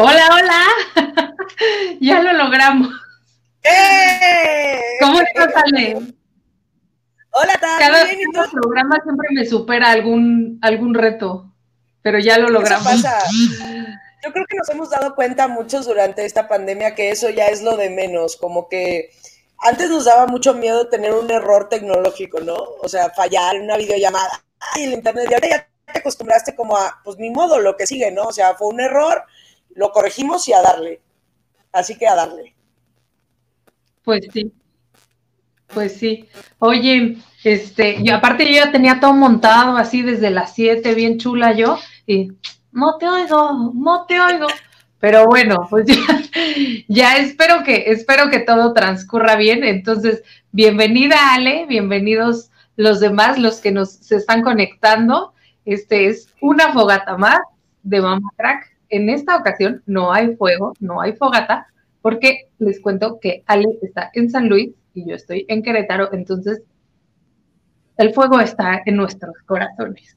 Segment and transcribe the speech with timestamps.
[0.00, 0.62] Hola, hola.
[2.00, 2.88] ya lo logramos.
[3.64, 4.80] ¡Eh!
[5.00, 5.96] ¿Cómo estás, Ale?
[7.32, 7.78] Hola, Tati.
[7.80, 11.52] Cada, cada programa siempre me supera algún, algún reto,
[12.00, 12.84] pero ya lo Eso logramos.
[12.86, 13.18] pasa.
[14.24, 17.62] Yo creo que nos hemos dado cuenta muchos durante esta pandemia que eso ya es
[17.62, 19.10] lo de menos, como que
[19.58, 22.54] antes nos daba mucho miedo tener un error tecnológico, ¿no?
[22.82, 27.18] O sea, fallar en una videollamada, ay, el internet, ya te acostumbraste como a, pues
[27.18, 28.22] ni modo, lo que sigue, ¿no?
[28.24, 29.24] O sea, fue un error,
[29.74, 31.00] lo corregimos y a darle.
[31.72, 32.54] Así que a darle.
[34.02, 34.52] Pues sí.
[35.68, 36.28] Pues sí.
[36.58, 41.52] Oye, este, yo aparte yo ya tenía todo montado así desde las 7, bien chula
[41.52, 42.32] yo, y
[42.72, 44.46] no te oigo, no te oigo.
[44.98, 46.22] Pero bueno, pues ya,
[46.88, 49.62] ya espero que, espero que todo transcurra bien.
[49.62, 55.34] Entonces, bienvenida Ale, bienvenidos los demás, los que nos se están conectando.
[55.64, 57.40] Este es una fogata más
[57.82, 58.77] de Mama Crack.
[58.90, 61.66] En esta ocasión no hay fuego, no hay fogata,
[62.00, 66.62] porque les cuento que Ale está en San Luis y yo estoy en Querétaro, entonces
[67.96, 70.16] el fuego está en nuestros corazones.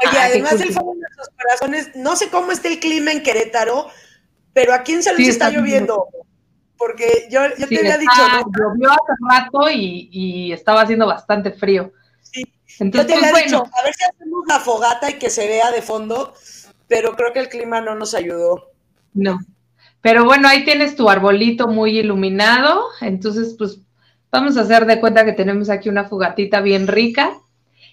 [0.00, 0.74] Oye, Ah, además del cool.
[0.74, 3.88] fuego en nuestros corazones, no sé cómo está el clima en Querétaro,
[4.52, 6.06] pero aquí en San Luis Sí, está, lloviendo.
[6.76, 8.52] Porque yo, yo Sí, te había está- dicho, ¿no?
[8.52, 11.92] llovió hace rato y, y estaba haciendo bastante frío.
[12.22, 15.14] Sí, Yo Entonces, te había pues, dicho, bueno, a ver si hacemos la fogata y
[15.14, 16.34] que se vea de fondo,
[16.88, 18.70] pero creo que el clima no nos ayudó.
[19.14, 19.38] no.
[20.00, 22.84] Pero bueno, ahí tienes tu arbolito muy iluminado.
[23.00, 23.80] Entonces, pues
[24.30, 27.32] vamos a hacer de cuenta que tenemos aquí una fogatita bien rica.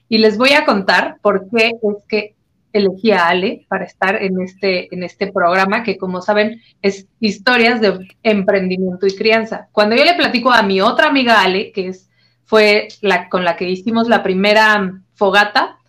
[0.08, 2.36] Y les voy a contar por qué es que
[2.74, 7.82] elegí a Ale para estar en este, en este programa, que como saben es historias
[7.82, 9.70] de emprendimiento y crianza.
[9.72, 12.10] Cuando yo le platico a mi otra amiga Ale, que es,
[12.44, 15.80] fue la con la que hicimos la primera fogata,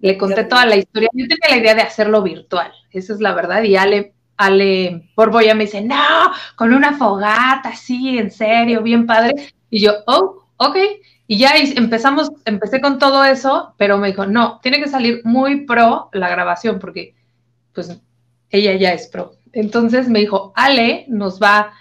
[0.00, 1.08] le conté toda la historia.
[1.12, 5.54] Yo tenía la idea de hacerlo virtual, esa es la verdad, y Ale, Ale Borboya
[5.54, 9.34] me dice, no, con una fogata, sí, en serio, bien padre.
[9.68, 10.76] Y yo, oh, ok.
[11.26, 15.64] Y ya empezamos, empecé con todo eso, pero me dijo, no, tiene que salir muy
[15.64, 17.14] pro la grabación, porque
[17.72, 18.00] pues
[18.50, 19.32] ella ya es pro.
[19.52, 21.72] Entonces me dijo, Ale nos va,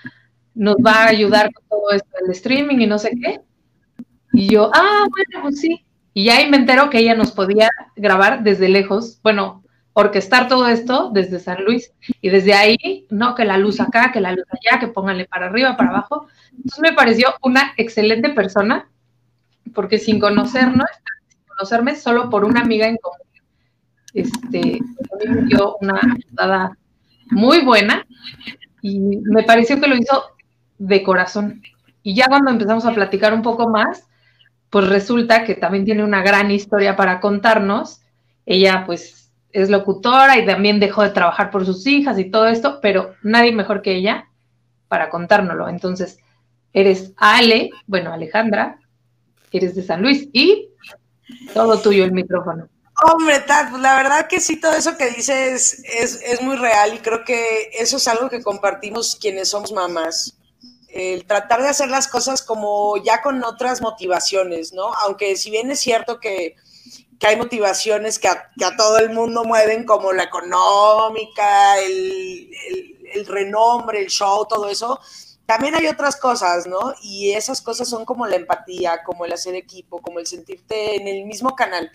[0.54, 3.42] nos va a ayudar con todo esto del streaming y no sé qué.
[4.34, 5.84] Y yo, ah, bueno, pues sí.
[6.20, 9.64] Y ya me entero que ella nos podía grabar desde lejos, bueno,
[9.94, 11.94] orquestar todo esto desde San Luis.
[12.20, 15.46] Y desde ahí, no, que la luz acá, que la luz allá, que pónganle para
[15.46, 16.28] arriba, para abajo.
[16.52, 18.90] Entonces me pareció una excelente persona,
[19.74, 20.90] porque sin conocernos,
[21.30, 23.26] sin conocerme, solo por una amiga en común,
[24.14, 24.78] este,
[25.26, 26.78] me dio una ayudada
[27.32, 28.06] muy buena
[28.82, 30.22] y me pareció que lo hizo
[30.80, 31.62] de corazón.
[32.04, 34.10] Y ya cuando empezamos a platicar un poco más,
[34.70, 38.02] pues resulta que también tiene una gran historia para contarnos.
[38.46, 42.80] Ella pues es locutora y también dejó de trabajar por sus hijas y todo esto,
[42.82, 44.30] pero nadie mejor que ella
[44.88, 45.70] para contárnoslo.
[45.70, 46.20] Entonces,
[46.74, 48.80] eres Ale, bueno, Alejandra,
[49.52, 50.70] eres de San Luis y
[51.54, 52.68] todo tuyo el micrófono.
[53.02, 56.94] Hombre, Tat, pues la verdad que sí, todo eso que dices es, es muy real
[56.94, 60.38] y creo que eso es algo que compartimos quienes somos mamás.
[60.92, 64.94] El tratar de hacer las cosas como ya con otras motivaciones, ¿no?
[65.06, 66.56] Aunque si bien es cierto que,
[67.20, 72.52] que hay motivaciones que a, que a todo el mundo mueven, como la económica, el,
[72.70, 75.00] el- el renombre, el show, todo eso,
[75.48, 76.94] también hay otras cosas, ¿no?
[77.02, 81.08] Y esas cosas son como la empatía, como el hacer equipo, como el sentirte en
[81.08, 81.92] el mismo canal.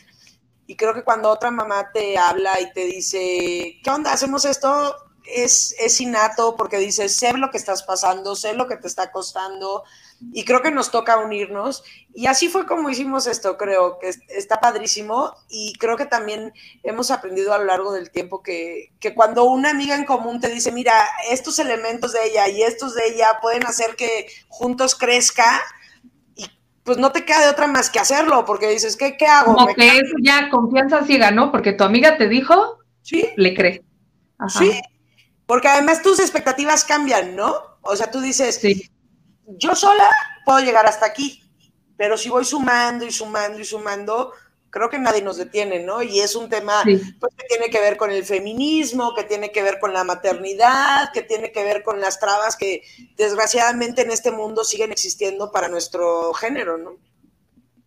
[0.66, 4.12] Y creo que cuando otra mamá te habla y te dice, ¿qué onda?
[4.12, 4.96] ¿Hacemos esto?
[5.24, 9.10] Es, es innato porque dices, sé lo que estás pasando, sé lo que te está
[9.10, 9.84] costando.
[10.32, 11.82] Y creo que nos toca unirnos.
[12.14, 15.34] Y así fue como hicimos esto, creo que es- está padrísimo.
[15.48, 16.52] Y creo que también
[16.82, 20.48] hemos aprendido a lo largo del tiempo que, que cuando una amiga en común te
[20.48, 20.94] dice, mira,
[21.30, 25.60] estos elementos de ella y estos de ella pueden hacer que juntos crezca,
[26.36, 26.46] y
[26.84, 29.54] pues no te queda de otra más que hacerlo, porque dices, ¿qué, qué hago?
[29.54, 31.50] Como ¿Me que es ya confianza ciega, ¿no?
[31.50, 33.80] Porque tu amiga te dijo, Sí, le crees.
[34.38, 34.58] Ajá.
[34.58, 34.80] sí.
[35.46, 37.54] Porque además tus expectativas cambian, ¿no?
[37.82, 38.90] O sea, tú dices, Sí,
[39.46, 40.08] yo sola
[40.44, 41.42] puedo llegar hasta aquí,
[41.96, 44.32] pero si voy sumando y sumando y sumando,
[44.70, 46.02] creo que nadie nos detiene, ¿no?
[46.02, 46.98] Y es un tema sí.
[47.20, 51.12] pues, que tiene que ver con el feminismo, que tiene que ver con la maternidad,
[51.12, 52.82] que tiene que ver con las trabas que
[53.16, 56.96] desgraciadamente en este mundo siguen existiendo para nuestro género, ¿no?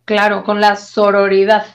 [0.04, 1.66] Claro, con la sororidad.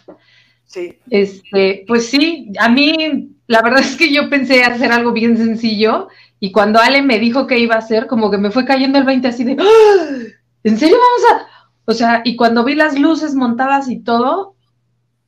[0.73, 0.97] Sí.
[1.11, 6.07] Este, pues sí, a mí la verdad es que yo pensé hacer algo bien sencillo
[6.39, 9.03] y cuando Ale me dijo que iba a hacer, como que me fue cayendo el
[9.03, 10.17] 20 así de, ¡Ah!
[10.63, 11.47] ¿en serio vamos a?
[11.85, 14.55] O sea, y cuando vi las luces montadas y todo,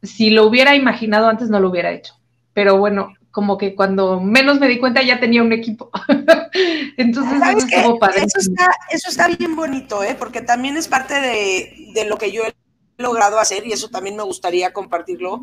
[0.01, 2.15] si lo hubiera imaginado antes no lo hubiera hecho.
[2.53, 5.91] Pero bueno, como que cuando menos me di cuenta ya tenía un equipo.
[6.97, 7.67] Entonces, eso,
[8.15, 10.15] eso, está, eso está bien bonito, ¿eh?
[10.17, 12.64] porque también es parte de, de lo que yo he
[12.97, 15.41] logrado hacer y eso también me gustaría compartirlo.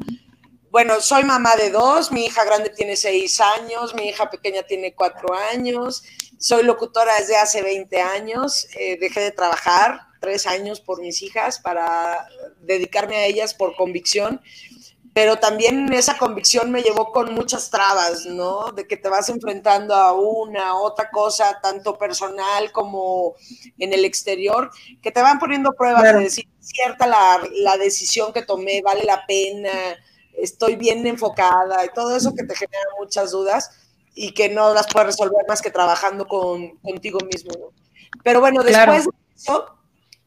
[0.70, 4.94] Bueno, soy mamá de dos, mi hija grande tiene seis años, mi hija pequeña tiene
[4.94, 6.02] cuatro años,
[6.38, 11.58] soy locutora desde hace 20 años, eh, dejé de trabajar tres años por mis hijas
[11.58, 12.26] para
[12.60, 14.40] dedicarme a ellas por convicción
[15.14, 18.72] pero también esa convicción me llevó con muchas trabas, ¿no?
[18.72, 23.34] De que te vas enfrentando a una, otra cosa, tanto personal como
[23.78, 24.70] en el exterior,
[25.02, 29.26] que te van poniendo pruebas de decir, cierta la, la, decisión que tomé, vale la
[29.26, 29.70] pena,
[30.38, 33.70] estoy bien enfocada, y todo eso que te genera muchas dudas
[34.14, 37.72] y que no las puedes resolver más que trabajando con, contigo mismo, ¿no?
[38.22, 39.66] Pero bueno, después de eso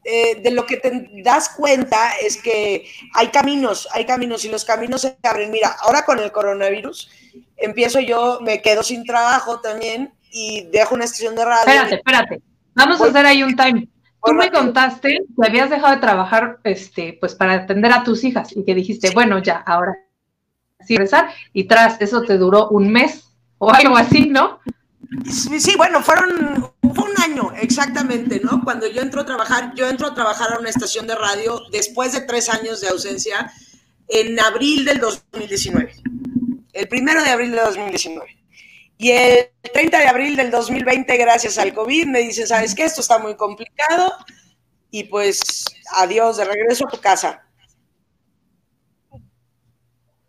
[0.08, 4.64] eh, de lo que te das cuenta es que hay caminos, hay caminos y los
[4.64, 5.50] caminos se abren.
[5.50, 7.10] Mira, ahora con el coronavirus,
[7.56, 11.66] empiezo yo, me quedo sin trabajo también y dejo una estación de radio.
[11.66, 12.42] Espérate, espérate.
[12.74, 13.88] Vamos a hacer ahí un time.
[14.26, 18.54] Tú me contaste que habías dejado de trabajar, este, pues para atender a tus hijas
[18.56, 19.96] y que dijiste, bueno, ya, ahora
[20.84, 23.24] sí rezar y tras eso te duró un mes
[23.58, 24.60] o algo así, ¿no?
[25.30, 28.62] Sí, bueno, fueron fue un año exactamente, ¿no?
[28.64, 32.12] Cuando yo entro a trabajar, yo entro a trabajar a una estación de radio después
[32.12, 33.52] de tres años de ausencia
[34.08, 35.94] en abril del 2019.
[36.72, 38.36] El primero de abril de 2019.
[38.98, 42.84] Y el 30 de abril del 2020, gracias al COVID, me dice, ¿sabes qué?
[42.84, 44.12] Esto está muy complicado
[44.90, 45.64] y pues
[45.96, 47.46] adiós, de regreso a tu casa.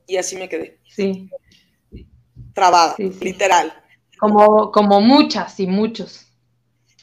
[0.06, 0.80] Y así me quedé.
[0.90, 1.30] Sí.
[2.54, 3.74] Trabada, literal.
[4.20, 6.28] Como, como muchas y muchos.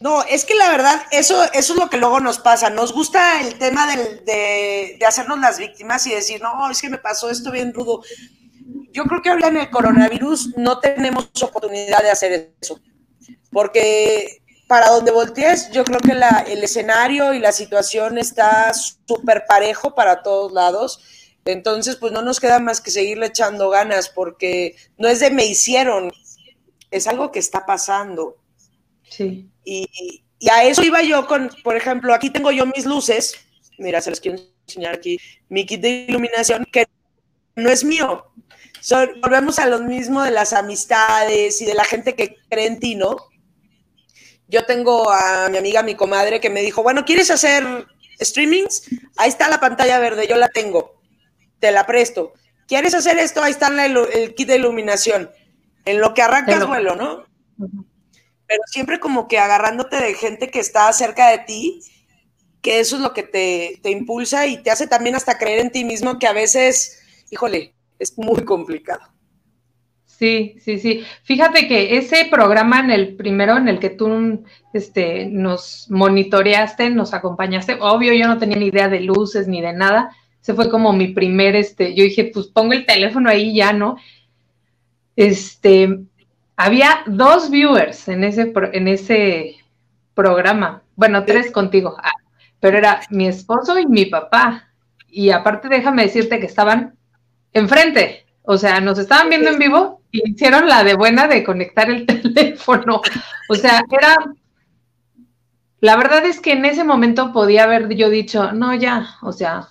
[0.00, 2.69] No, es que la verdad, eso, eso es lo que luego nos pasa.
[2.69, 6.99] Nos gusta el tema de, de, hacernos las víctimas y decir, no, es que me
[6.99, 8.02] pasó esto bien rudo.
[8.94, 12.81] Yo creo que ahora en el coronavirus no tenemos oportunidad de hacer eso.
[13.50, 19.46] Porque para donde voltees, yo creo que la, el escenario y la situación está súper
[19.49, 21.00] parejo para todos lados.
[21.44, 25.44] Entonces, pues no nos queda más que seguirle echando ganas, porque no es de me
[25.44, 26.12] hicieron,
[26.93, 28.37] es algo que está pasando.
[29.11, 29.50] Sí.
[29.64, 33.35] Y, a eso iba yo con, por ejemplo, aquí tengo yo mis luces,
[33.76, 34.38] mira, se los quiero
[34.69, 35.19] enseñar aquí,
[35.49, 36.87] mi kit de iluminación, que
[37.56, 38.26] no es mío.
[39.22, 42.94] Volvemos a lo mismo de las amistades y de la gente que cree en ti,
[42.94, 43.16] ¿no?
[44.48, 47.64] Yo tengo a mi amiga, mi comadre, que me dijo, bueno, ¿quieres hacer
[48.20, 48.82] streamings?
[49.16, 51.00] Ahí está la pantalla verde, yo la tengo,
[51.60, 52.34] te la presto.
[52.66, 53.42] ¿Quieres hacer esto?
[53.42, 55.31] Ahí está el kit de iluminación
[55.84, 57.26] en lo que arrancas vuelo, ¿no?
[58.46, 61.81] Pero siempre como que agarrándote de gente que está cerca de ti,
[62.62, 65.70] que eso es lo que te, te impulsa y te hace también hasta creer en
[65.70, 67.00] ti mismo, que a veces,
[67.31, 69.02] híjole, es muy complicado.
[70.06, 71.05] Sí, sí, sí.
[71.25, 77.14] Fíjate que ese programa en el primero en el que tú este, nos monitoreaste, nos
[77.14, 80.11] acompañaste, obvio yo no tenía ni idea de luces ni de nada.
[80.41, 83.96] Ese fue como mi primer, este, yo dije, pues pongo el teléfono ahí ya, ¿no?
[85.17, 86.00] este,
[86.56, 89.56] había dos viewers en ese, en ese
[90.14, 92.12] programa, bueno, tres contigo, ah,
[92.61, 94.69] pero era mi esposo y mi papá.
[95.08, 96.96] Y aparte déjame decirte que estaban
[97.55, 101.89] enfrente, o sea, nos estaban viendo en vivo y hicieron la de buena de conectar
[101.89, 103.01] el teléfono.
[103.49, 104.17] O sea, era...
[105.81, 109.69] La verdad es que en ese momento podía haber yo dicho, no, ya, o sea,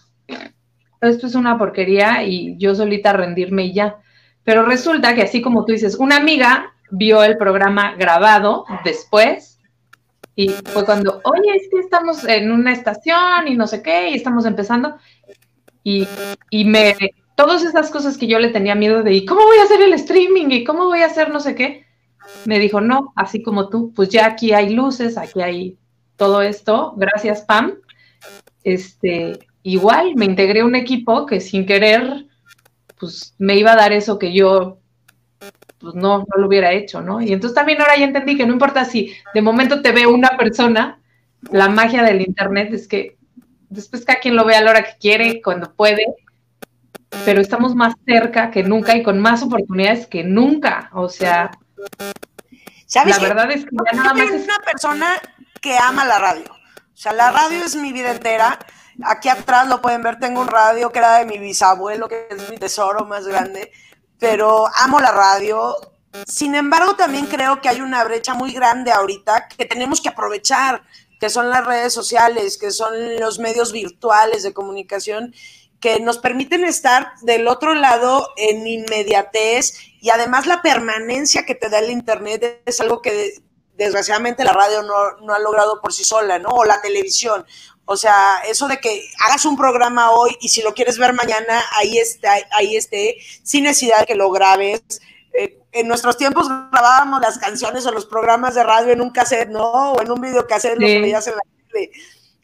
[1.02, 3.98] esto es una porquería y yo solita rendirme y ya.
[4.44, 9.60] Pero resulta que así como tú dices, una amiga vio el programa grabado después
[10.36, 14.16] y fue cuando, oye, es que estamos en una estación y no sé qué, y
[14.16, 14.98] estamos empezando.
[15.84, 16.08] Y,
[16.50, 16.96] y me,
[17.36, 19.94] todas esas cosas que yo le tenía miedo de, ¿y cómo voy a hacer el
[19.94, 20.48] streaming?
[20.50, 21.86] ¿Y cómo voy a hacer no sé qué?
[22.46, 25.78] Me dijo, no, así como tú, pues ya aquí hay luces, aquí hay
[26.16, 27.76] todo esto, gracias Pam.
[28.64, 32.28] Este, igual me integré a un equipo que sin querer
[33.00, 34.78] pues me iba a dar eso que yo
[35.80, 37.22] pues no, no lo hubiera hecho, ¿no?
[37.22, 40.38] Y entonces también ahora ya entendí que no importa si de momento te ve una
[40.38, 41.02] persona,
[41.52, 43.18] la magia del internet es que
[43.70, 46.06] después cada quien lo ve a la hora que quiere, cuando puede,
[47.26, 51.52] pero estamos más cerca que nunca y con más oportunidades que nunca, o sea,
[52.94, 55.08] ¿Sabes la verdad es que ya nada más es una persona
[55.60, 56.46] que ama la radio.
[56.52, 58.60] O sea, la radio es mi vida entera.
[59.04, 62.50] Aquí atrás lo pueden ver, tengo un radio que era de mi bisabuelo, que es
[62.52, 63.72] mi tesoro más grande,
[64.20, 65.76] pero amo la radio.
[66.28, 70.84] Sin embargo, también creo que hay una brecha muy grande ahorita que tenemos que aprovechar,
[71.20, 75.34] que son las redes sociales, que son los medios virtuales de comunicación,
[75.84, 81.68] que nos permiten estar del otro lado en inmediatez y además la permanencia que te
[81.68, 83.34] da el Internet es algo que
[83.76, 86.52] desgraciadamente la radio no, ha logrado por sí sola, ¿no?
[86.52, 87.46] O la televisión.
[87.84, 91.62] O sea, eso de que hagas un programa hoy y si lo quieres ver mañana,
[91.74, 94.82] ahí está, ahí esté, sin necesidad de que lo grabes.
[95.34, 99.50] Eh, en nuestros tiempos grabábamos las canciones o los programas de radio en un cassette,
[99.50, 99.92] ¿no?
[99.92, 101.42] O en un videocassette, lo veías en la
[101.74, 101.92] tele.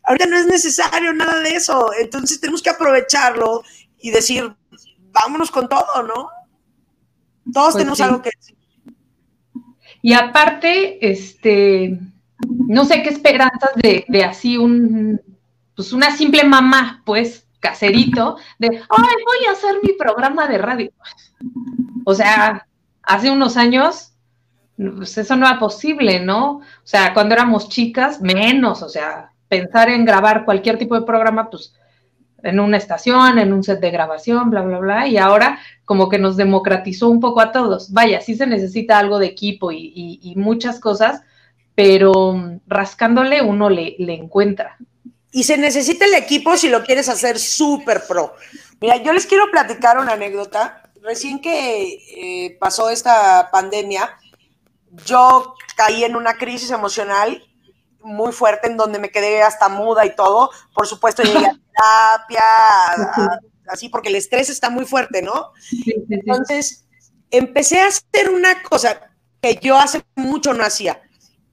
[0.09, 1.91] Ahorita no es necesario nada de eso.
[2.01, 3.61] Entonces tenemos que aprovecharlo
[4.01, 4.51] y decir,
[5.11, 6.29] vámonos con todo, ¿no?
[7.53, 8.57] Todos pues tenemos algo que decir.
[10.01, 11.99] Y aparte, este,
[12.39, 15.21] no sé qué esperanzas de, de así un,
[15.75, 18.77] pues una simple mamá, pues, caserito, de, ay,
[19.25, 20.91] voy a hacer mi programa de radio.
[22.03, 22.65] O sea,
[23.03, 24.13] hace unos años,
[24.75, 26.53] pues eso no era posible, ¿no?
[26.53, 31.49] O sea, cuando éramos chicas, menos, o sea, pensar en grabar cualquier tipo de programa,
[31.49, 31.73] pues
[32.43, 36.19] en una estación, en un set de grabación, bla, bla, bla, y ahora como que
[36.19, 37.91] nos democratizó un poco a todos.
[37.91, 41.21] Vaya, sí se necesita algo de equipo y, muchas cosas,
[41.75, 44.77] pero rascándole uno le, le, encuentra.
[45.31, 48.33] Y se necesita el equipo si lo quieres hacer súper pro.
[48.79, 50.83] Mira, yo les quiero platicar una anécdota.
[51.01, 54.09] Recién que eh, pasó esta pandemia,
[55.05, 57.41] yo caí en una crisis emocional
[58.01, 60.49] muy fuerte en donde me quedé hasta muda y todo.
[60.73, 65.51] Por supuesto, llegué a terapia, así porque el estrés está muy fuerte, ¿no?
[66.09, 66.85] Entonces,
[67.31, 69.01] empecé a hacer una cosa
[69.41, 71.01] que yo hace mucho no hacía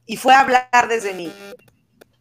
[0.06, 1.32] y fue hablar desde mí.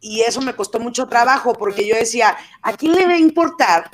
[0.00, 3.90] Y eso me costó mucho trabajo porque yo decía, ¿a quién le va a importar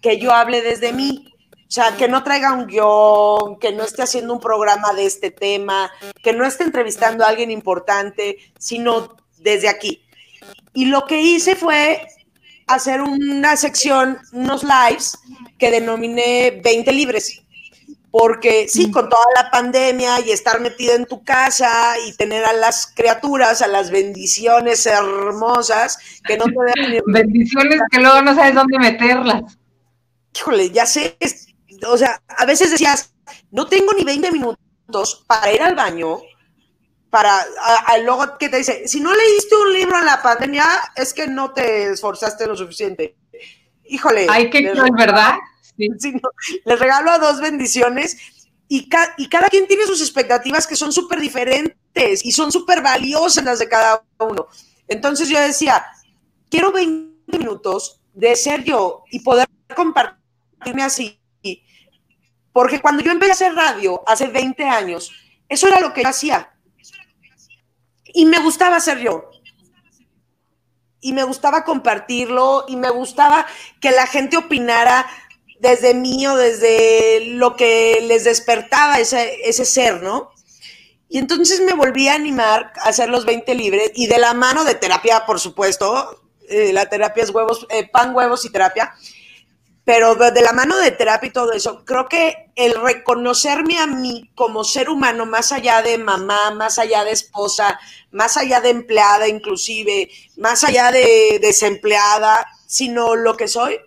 [0.00, 1.32] que yo hable desde mí?
[1.68, 5.32] O sea, que no traiga un guion, que no esté haciendo un programa de este
[5.32, 5.90] tema,
[6.22, 10.02] que no esté entrevistando a alguien importante, sino desde aquí.
[10.74, 12.06] Y lo que hice fue
[12.66, 15.18] hacer una sección, unos lives
[15.58, 17.42] que denominé 20 libres.
[18.10, 22.54] Porque sí, con toda la pandemia y estar metida en tu casa y tener a
[22.54, 28.54] las criaturas, a las bendiciones hermosas que no te dejan Bendiciones que luego no sabes
[28.54, 29.58] dónde meterlas.
[30.34, 31.18] Híjole, ya sé.
[31.88, 33.12] O sea, a veces decías,
[33.50, 36.18] no tengo ni 20 minutos para ir al baño,
[37.16, 37.46] para
[38.04, 41.50] luego que te dice, si no leíste un libro en la pandemia, es que no
[41.50, 43.16] te esforzaste lo suficiente.
[43.86, 44.26] Híjole.
[44.28, 45.36] Hay que creer, ¿verdad?
[45.78, 45.88] Sí.
[46.66, 48.18] les regalo a dos bendiciones
[48.68, 53.44] y, y, cada quien tiene sus expectativas que son súper diferentes y son súper valiosas
[53.44, 54.48] las de cada uno.
[54.86, 55.86] Entonces yo decía,
[56.50, 61.18] quiero 20 minutos de ser yo y poder compartirme así.
[62.52, 65.10] Porque cuando yo empecé a hacer radio hace 20 años,
[65.48, 66.52] eso era lo que yo hacía
[68.16, 69.30] y me gustaba ser yo.
[71.02, 73.46] Y me gustaba compartirlo y me gustaba
[73.78, 75.06] que la gente opinara
[75.60, 80.30] desde mí o desde lo que les despertaba ese, ese ser, ¿no?
[81.10, 84.64] Y entonces me volví a animar a hacer los 20 libres y de la mano
[84.64, 86.22] de terapia, por supuesto.
[86.48, 88.94] Eh, la terapia es huevos, eh, pan, huevos y terapia
[89.86, 94.28] pero de la mano de terapia y todo eso, creo que el reconocerme a mí
[94.34, 97.78] como ser humano, más allá de mamá, más allá de esposa,
[98.10, 103.78] más allá de empleada inclusive, más allá de desempleada, sino lo que soy,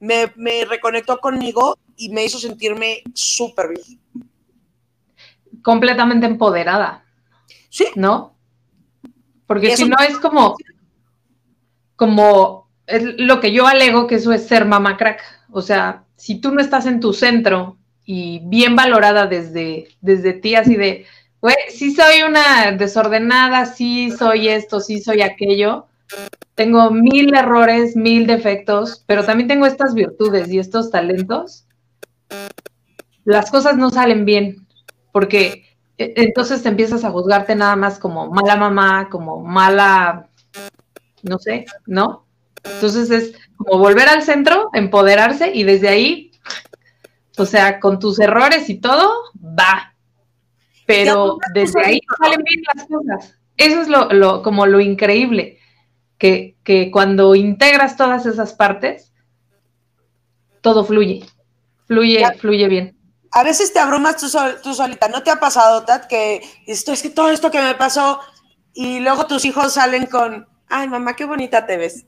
[0.00, 0.26] me,
[0.66, 4.28] reconectó conmigo y me hizo sentirme súper bien.
[5.62, 7.06] Completamente empoderada.
[7.70, 7.86] Sí.
[7.96, 8.36] ¿No?
[9.46, 10.56] Porque si no es como,
[11.96, 15.37] como es lo que yo alego que eso es ser mamá crack.
[15.50, 20.54] O sea, si tú no estás en tu centro y bien valorada desde, desde ti,
[20.54, 21.06] así de,
[21.40, 25.86] güey, sí soy una desordenada, sí soy esto, sí soy aquello,
[26.54, 31.66] tengo mil errores, mil defectos, pero también tengo estas virtudes y estos talentos,
[33.24, 34.66] las cosas no salen bien,
[35.12, 35.64] porque
[35.98, 40.28] e, entonces te empiezas a juzgarte nada más como mala mamá, como mala,
[41.22, 42.24] no sé, ¿no?
[42.64, 46.30] Entonces es como volver al centro, empoderarse y desde ahí,
[47.36, 49.94] o sea, con tus errores y todo, va.
[50.86, 53.34] Pero desde ahí salen bien las cosas.
[53.56, 55.58] Eso es lo, como lo increíble,
[56.16, 56.56] que,
[56.92, 59.12] cuando integras todas esas partes,
[60.60, 61.26] todo fluye,
[61.86, 62.96] fluye, fluye bien.
[63.32, 64.26] A veces te abrumas tú,
[64.62, 67.74] tú solita, ¿no te ha pasado, Tat, que esto es que todo esto que me
[67.74, 68.20] pasó
[68.72, 72.06] y luego tus hijos salen con, ay mamá, qué bonita te ves.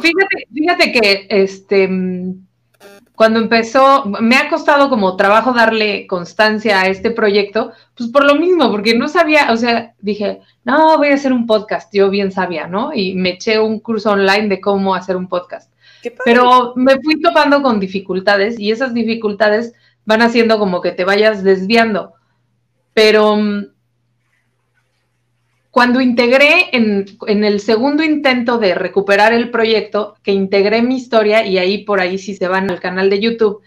[0.00, 1.88] Fíjate, fíjate que este
[3.14, 8.34] cuando empezó, me ha costado como trabajo darle constancia a este proyecto, pues por lo
[8.34, 12.32] mismo, porque no sabía, o sea, dije, no, voy a hacer un podcast, yo bien
[12.32, 12.92] sabía, ¿no?
[12.92, 15.72] Y me eché un curso online de cómo hacer un podcast.
[16.24, 21.44] Pero me fui topando con dificultades y esas dificultades van haciendo como que te vayas
[21.44, 22.14] desviando.
[22.94, 23.66] Pero mm,
[25.74, 31.58] cuando integré en, el segundo intento de recuperar el proyecto, que integré mi historia, y
[31.58, 33.60] ahí por ahí si se van al canal de YouTube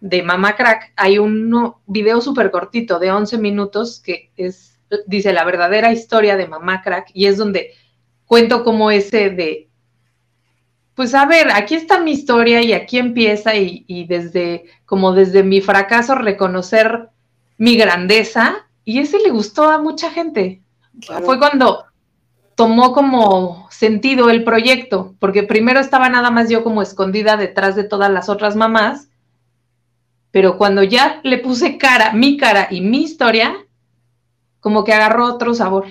[0.00, 5.44] de Mama Crack, hay un video súper cortito de 11 minutos que es, dice la
[5.44, 7.70] verdadera historia de Mamá Crack, y es donde
[8.26, 9.68] cuento como ese de,
[10.96, 15.44] pues a ver, aquí está mi historia y aquí empieza y, y desde, como desde
[15.44, 17.10] mi fracaso, reconocer
[17.56, 20.61] mi grandeza, y ese le gustó a mucha gente.
[21.24, 21.86] Fue cuando
[22.54, 27.84] tomó como sentido el proyecto, porque primero estaba nada más yo como escondida detrás de
[27.84, 29.08] todas las otras mamás,
[30.30, 33.54] pero cuando ya le puse cara, mi cara y mi historia,
[34.60, 35.86] como que agarró otro sabor.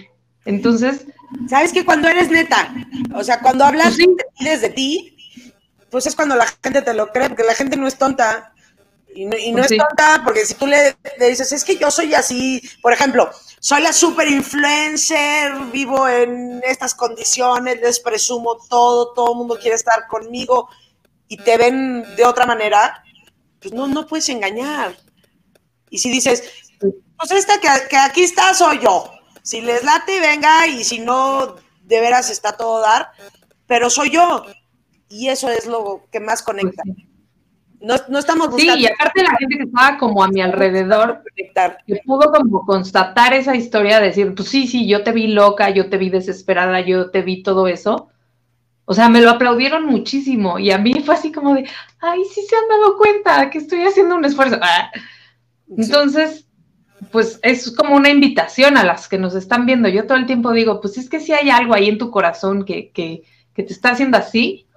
[0.45, 1.05] Entonces...
[1.47, 2.73] ¿Sabes que cuando eres neta?
[3.15, 3.95] O sea, cuando hablas
[4.39, 5.15] desde ti,
[5.89, 8.53] pues es cuando la gente te lo cree, porque la gente no es tonta.
[9.13, 11.77] Y no, y no pues es tonta porque si tú le, le, dices, es que
[11.77, 13.29] yo soy así, por ejemplo,
[13.61, 19.75] soy la super influencer, vivo en estas condiciones, les presumo todo, todo el mundo quiere
[19.75, 20.67] estar conmigo
[21.27, 23.03] y te ven de otra manera,
[23.61, 24.97] pues no, no puedes engañar.
[25.91, 26.43] Y si dices,
[26.79, 29.11] pues esta que, aquí está soy yo,
[29.43, 33.11] si les late, venga, y si no, de veras está todo dar,
[33.67, 34.43] pero soy yo.
[35.07, 36.81] Y eso es lo que más conecta.
[36.83, 36.97] Pues
[37.81, 38.75] no, no estamos buscando.
[38.75, 43.33] Sí, y aparte la gente que estaba como a mi alrededor, que pudo como constatar
[43.33, 47.09] esa historia, decir, pues sí, sí, yo te vi loca, yo te vi desesperada, yo
[47.09, 48.09] te vi todo eso.
[48.85, 51.67] O sea, me lo aplaudieron muchísimo y a mí fue así como de,
[51.99, 54.59] ay, sí se han dado cuenta que estoy haciendo un esfuerzo.
[54.61, 54.91] Ah.
[55.75, 56.47] Entonces,
[57.11, 59.87] pues es como una invitación a las que nos están viendo.
[59.89, 62.65] Yo todo el tiempo digo, pues es que si hay algo ahí en tu corazón
[62.65, 63.23] que, que,
[63.55, 64.67] que te está haciendo así,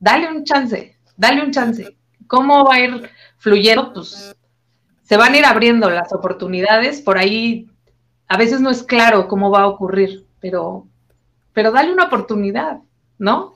[0.00, 1.96] dale un chance, dale un chance
[2.32, 3.92] ¿Cómo va a ir fluyendo?
[3.92, 4.34] Pues
[5.02, 7.68] se van a ir abriendo las oportunidades, por ahí
[8.26, 10.86] a veces no es claro cómo va a ocurrir, pero,
[11.52, 12.78] pero dale una oportunidad,
[13.18, 13.52] ¿no?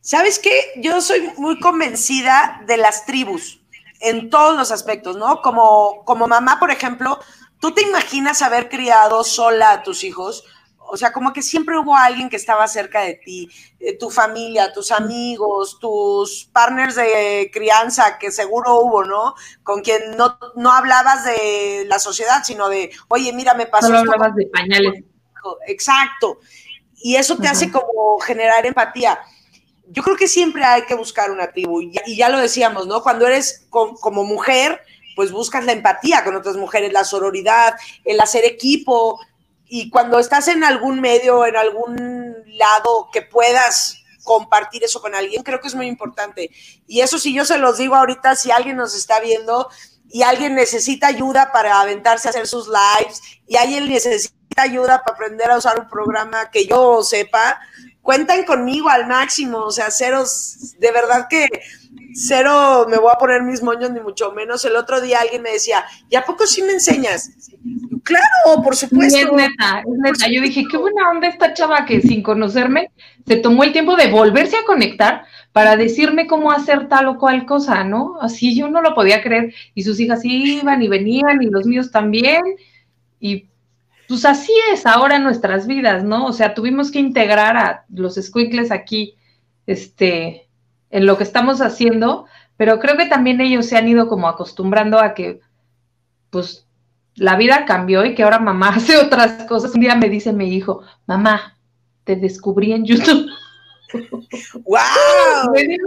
[0.00, 0.50] ¿Sabes qué?
[0.78, 3.60] Yo soy muy convencida de las tribus
[4.00, 5.40] en todos los aspectos, ¿no?
[5.40, 7.20] Como, como mamá, por ejemplo,
[7.60, 10.42] ¿tú te imaginas haber criado sola a tus hijos?
[10.92, 13.48] O sea, como que siempre hubo alguien que estaba cerca de ti,
[13.78, 19.34] eh, tu familia, tus amigos, tus partners de crianza, que seguro hubo, ¿no?
[19.62, 23.86] Con quien no, no hablabas de la sociedad, sino de, oye, mira, me pasó.
[23.86, 25.04] Solo hablabas de pañales.
[25.66, 26.38] Exacto.
[26.96, 29.20] Y eso te hace como generar empatía.
[29.86, 31.80] Yo creo que siempre hay que buscar una tribu.
[31.80, 33.02] Y ya, lo decíamos, ¿no?
[33.02, 34.82] Cuando eres como mujer,
[35.16, 37.74] pues buscas la empatía con otras mujeres, la sororidad,
[38.04, 39.18] el hacer equipo,
[39.72, 45.44] y cuando estás en algún medio, en algún lado que puedas compartir eso con alguien,
[45.44, 46.50] creo que es muy importante.
[46.88, 49.68] Y eso si yo se los digo ahorita, si alguien nos está viendo
[50.10, 55.14] y alguien necesita ayuda para aventarse a hacer sus lives y alguien necesita ayuda para
[55.14, 57.60] aprender a usar un programa que yo sepa,
[58.02, 61.48] cuentan conmigo al máximo, o sea, ceros, de verdad que
[62.14, 64.64] cero me voy a poner mis moños ni mucho menos.
[64.64, 67.30] El otro día alguien me decía, ¿y a poco sí me enseñas?
[68.02, 69.18] Claro, por supuesto.
[69.18, 70.28] es neta, es neta.
[70.28, 72.90] Yo dije, qué buena onda esta chava que sin conocerme
[73.26, 77.46] se tomó el tiempo de volverse a conectar para decirme cómo hacer tal o cual
[77.46, 78.18] cosa, ¿no?
[78.20, 79.54] Así yo no lo podía creer.
[79.74, 82.42] Y sus hijas iban y venían y los míos también.
[83.18, 83.48] Y
[84.08, 86.26] pues así es ahora en nuestras vidas, ¿no?
[86.26, 89.14] O sea, tuvimos que integrar a los squinkles aquí,
[89.66, 90.48] este,
[90.90, 92.26] en lo que estamos haciendo,
[92.56, 95.40] pero creo que también ellos se han ido como acostumbrando a que,
[96.30, 96.66] pues,
[97.14, 99.74] la vida cambió y que ahora mamá hace otras cosas.
[99.74, 101.56] Un día me dice mi hijo, mamá,
[102.04, 103.30] te descubrí en YouTube.
[104.64, 105.52] ¡Wow!
[105.52, 105.78] me dio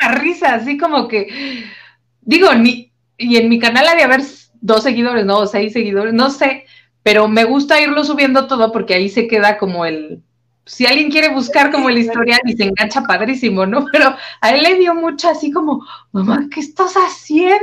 [0.00, 1.64] una risa, así como que,
[2.20, 4.22] digo, ni, y en mi canal había haber
[4.60, 6.64] dos seguidores, no, seis seguidores, no sé,
[7.02, 10.22] pero me gusta irlo subiendo todo porque ahí se queda como el,
[10.64, 13.84] si alguien quiere buscar como el historial y se engancha padrísimo, ¿no?
[13.92, 17.58] Pero a él le dio mucho así como, mamá, ¿qué estás haciendo?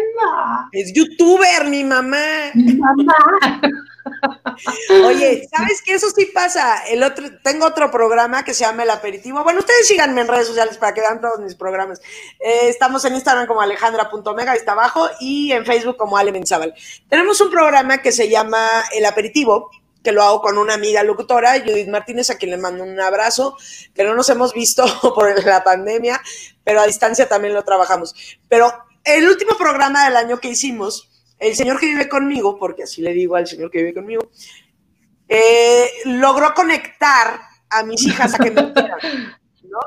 [0.71, 2.51] Es youtuber, mi mamá.
[2.55, 3.61] Mi mamá.
[5.05, 5.93] Oye, ¿sabes qué?
[5.93, 6.83] Eso sí pasa.
[6.87, 9.43] El otro, tengo otro programa que se llama El Aperitivo.
[9.43, 12.01] Bueno, ustedes síganme en redes sociales para que vean todos mis programas.
[12.39, 16.73] Eh, estamos en Instagram como alejandra.mega, está abajo, y en Facebook como Ale Menzábal.
[17.07, 19.69] Tenemos un programa que se llama El Aperitivo,
[20.03, 23.57] que lo hago con una amiga locutora, Judith Martínez, a quien le mando un abrazo,
[23.93, 24.85] que no nos hemos visto
[25.15, 26.21] por la pandemia,
[26.63, 28.15] pero a distancia también lo trabajamos.
[28.47, 28.71] Pero
[29.03, 33.13] el último programa del año que hicimos, el señor que vive conmigo, porque así le
[33.13, 34.29] digo al señor que vive conmigo,
[35.27, 38.61] eh, logró conectar a mis hijas a que me
[39.63, 39.79] ¿no?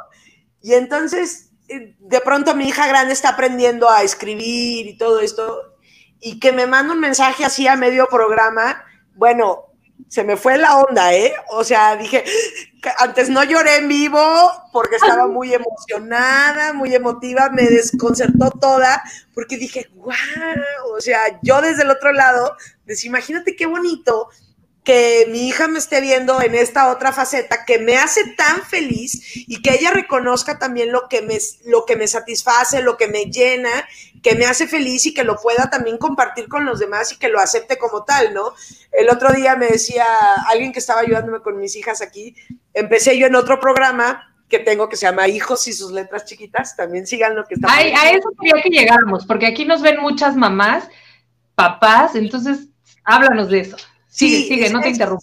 [0.63, 5.77] Y entonces, eh, de pronto mi hija grande está aprendiendo a escribir y todo esto,
[6.21, 9.72] y que me manda un mensaje así a medio programa, bueno,
[10.13, 11.33] se me fue la onda, ¿eh?
[11.49, 12.23] O sea, dije,
[12.99, 14.21] antes no lloré en vivo
[14.71, 20.13] porque estaba muy emocionada, muy emotiva, me desconcertó toda, porque dije, wow,
[20.95, 24.29] o sea, yo desde el otro lado, pues imagínate qué bonito
[24.85, 29.23] que mi hija me esté viendo en esta otra faceta que me hace tan feliz
[29.35, 33.31] y que ella reconozca también lo que me, lo que me satisface, lo que me
[33.31, 33.89] llena,
[34.23, 37.29] que me hace feliz y que lo pueda también compartir con los demás y que
[37.29, 38.55] lo acepte como tal, ¿no?
[38.93, 40.05] El otro día me decía
[40.49, 42.37] alguien que estaba ayudándome con mis hijas aquí,
[42.73, 46.77] empecé yo en otro programa que tengo que se llama Hijos y sus letras chiquitas,
[46.77, 47.69] también sigan lo que está.
[47.71, 50.89] Ay, a eso quería que llegáramos, porque aquí nos ven muchas mamás,
[51.55, 52.69] papás, entonces
[53.05, 53.77] háblanos de eso.
[54.13, 55.23] Sigue, sigue, no te interrumpo.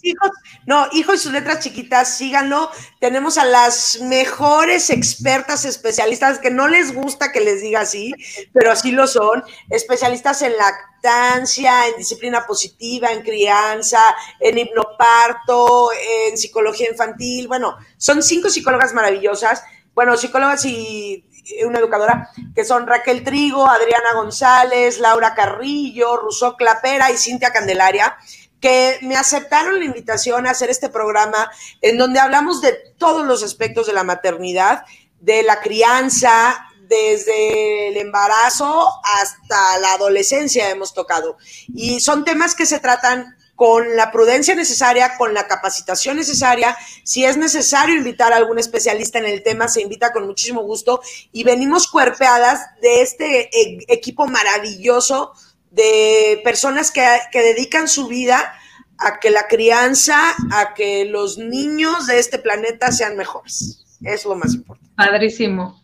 [0.66, 2.72] no, hijo y sus letras chiquitas, síganlo.
[2.98, 8.12] Tenemos a las mejores expertas especialistas que no les gusta que les diga así,
[8.52, 9.44] pero así lo son.
[9.68, 14.02] Especialistas en lactancia, en disciplina positiva, en crianza,
[14.40, 17.46] en hipnoparto, en psicología infantil.
[17.46, 19.62] Bueno, son cinco psicólogas maravillosas.
[19.94, 21.24] Bueno, psicólogas y
[21.64, 28.16] una educadora, que son Raquel Trigo, Adriana González, Laura Carrillo, Rousseau Clapera y Cintia Candelaria
[28.60, 33.42] que me aceptaron la invitación a hacer este programa en donde hablamos de todos los
[33.42, 34.84] aspectos de la maternidad,
[35.20, 41.38] de la crianza, desde el embarazo hasta la adolescencia hemos tocado.
[41.74, 46.76] Y son temas que se tratan con la prudencia necesaria, con la capacitación necesaria.
[47.04, 51.00] Si es necesario invitar a algún especialista en el tema, se invita con muchísimo gusto.
[51.30, 55.32] Y venimos cuerpeadas de este e-, equipo maravilloso
[55.70, 57.02] de personas que,
[57.32, 58.54] dedican su vida
[58.98, 60.18] a que la crianza,
[60.52, 63.84] a que los niños de este planeta sean mejores.
[64.02, 64.94] Es lo más importante.
[64.96, 65.82] Padrísimo.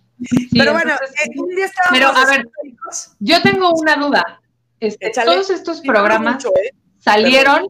[0.53, 2.49] pero bueno, eh, un día Pero a ver,
[3.21, 4.41] yo tengo una duda.
[4.81, 6.75] Este, todos estos programas ¿eh?
[6.99, 7.69] salieron,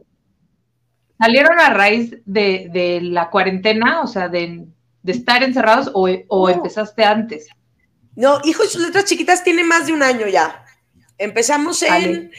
[1.17, 4.65] salieron a raíz de, la cuarentena, o sea, de,
[5.05, 7.47] estar encerrados o, empezaste antes.
[8.15, 10.65] No, hijo y sus letras chiquitas tiene más de un año ya.
[11.17, 12.31] Empezamos en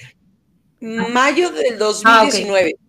[0.80, 2.74] mayo del 2019.
[2.76, 2.84] Ah,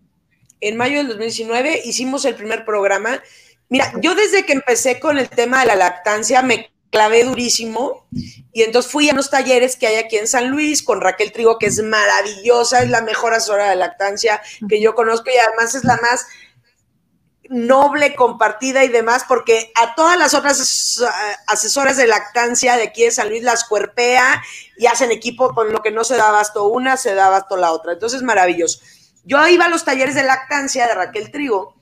[0.60, 3.22] en mayo del 2019 hicimos el primer programa.
[3.68, 8.06] Mira, yo desde que empecé con el tema de la lactancia me clavé durísimo
[8.52, 11.56] y entonces fui a unos talleres que hay aquí en San Luis con Raquel Trigo,
[11.56, 15.84] que es maravillosa, es la mejor asesora de lactancia que yo conozco y además es
[15.84, 16.26] la más
[17.50, 21.02] noble, compartida y demás, porque a todas las otras
[21.48, 24.40] asesoras de lactancia de aquí de San Luis las cuerpea
[24.78, 27.72] y hacen equipo con lo que no se da abasto una, se da abasto la
[27.72, 27.92] otra.
[27.92, 28.80] Entonces, maravilloso.
[29.24, 31.74] Yo iba a los talleres de lactancia de Raquel Trigo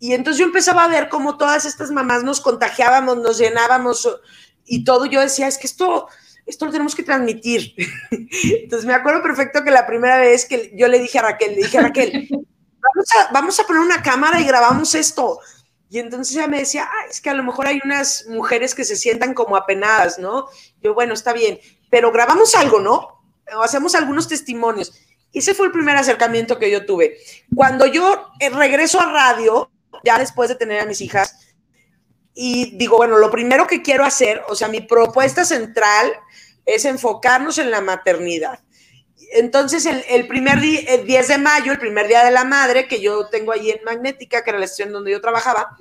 [0.00, 4.08] y entonces yo empezaba a ver cómo todas estas mamás nos contagiábamos, nos llenábamos
[4.66, 5.06] y todo.
[5.06, 6.08] Yo decía, es que esto,
[6.44, 7.72] esto lo tenemos que transmitir.
[8.10, 11.62] Entonces me acuerdo perfecto que la primera vez que yo le dije a Raquel, le
[11.62, 12.28] dije a Raquel,
[13.32, 15.40] vamos a, poner una cámara y grabamos esto.
[15.90, 18.96] Y entonces ella me decía, es que a lo mejor hay unas mujeres que se
[18.96, 20.48] sientan como apenadas, ¿no?
[20.82, 21.58] Yo, bueno, está bien,
[21.90, 23.22] pero grabamos algo, ¿no?
[23.56, 24.92] O hacemos algunos testimonios.
[25.32, 27.18] Ese fue el primer acercamiento que yo tuve.
[27.54, 29.70] Cuando yo eh, regreso a radio,
[30.04, 31.38] ya después de tener a mis hijas,
[32.34, 36.12] y digo, bueno, lo primero que quiero hacer, o sea, mi propuesta central
[36.66, 38.58] es enfocarnos en la maternidad
[39.34, 43.00] entonces, el, primer día, el 10 de mayo, el primer día de la madre, que
[43.00, 45.76] yo tengo ahí en Magnética, que era la estación donde yo trabajaba,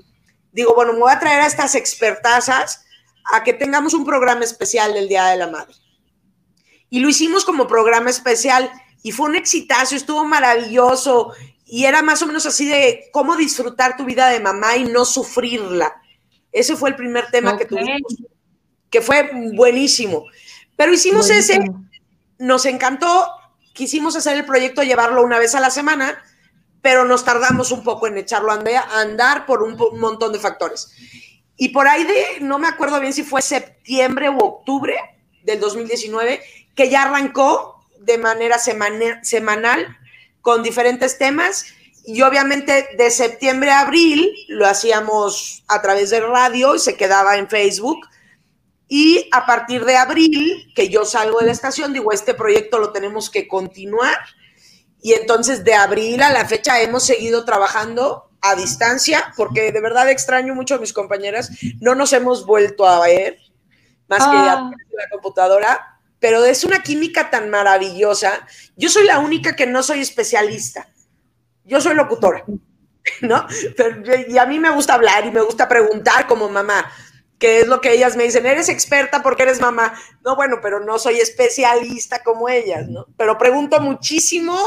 [0.52, 2.84] digo, bueno, me voy a traer a estas expertazas
[3.32, 5.76] a que tengamos un programa especial del Día de la Madre.
[6.90, 8.72] Y lo hicimos como programa especial
[9.04, 13.96] y fue un exitazo, estuvo maravilloso y era más o menos así de cómo disfrutar
[13.96, 15.94] tu vida de mamá y no sufrirla.
[16.52, 18.16] Ese fue el primer tema que tuvimos,
[18.90, 20.26] que fue buenísimo.
[20.76, 21.60] Pero hicimos ese,
[22.40, 23.28] nos encantó
[23.74, 26.24] quisimos hacer el proyecto, llevarlo una vez a la semana,
[26.82, 28.62] pero nos tardamos un poco en echarlo a
[29.00, 30.92] andar por un, montón de factores.
[31.58, 34.96] Y por ahí de, no me acuerdo bien si fue septiembre u octubre
[35.44, 36.42] del 2019,
[36.76, 39.98] que ya arrancó de manera semanal
[40.42, 41.66] con diferentes temas.
[42.06, 47.38] Y obviamente de septiembre a abril lo hacíamos a través de radio y se quedaba
[47.38, 48.08] en Facebook
[48.96, 52.92] y a partir de abril, que yo salgo de la estación, digo, este proyecto lo
[52.92, 54.16] tenemos que continuar.
[55.02, 60.12] Y entonces de abril a la fecha hemos seguido trabajando a distancia, porque de verdad
[60.12, 61.50] extraño mucho a mis compañeras.
[61.82, 63.40] No nos hemos vuelto a ver,
[64.08, 64.72] más que ya ah.
[64.92, 68.46] la computadora, pero es una química tan maravillosa.
[68.76, 70.88] Yo soy la única que no soy especialista.
[71.66, 72.46] Yo soy locutora,
[73.22, 73.48] ¿no?
[74.28, 76.92] y a mí me gusta hablar y me gusta preguntar como mamá,
[77.40, 79.94] que es lo que ellas me dicen, eres experta porque eres mamá.
[80.24, 83.08] No, bueno, pero no soy especialista como ellas, ¿no?
[83.18, 84.58] Pero pregunto muchísimo,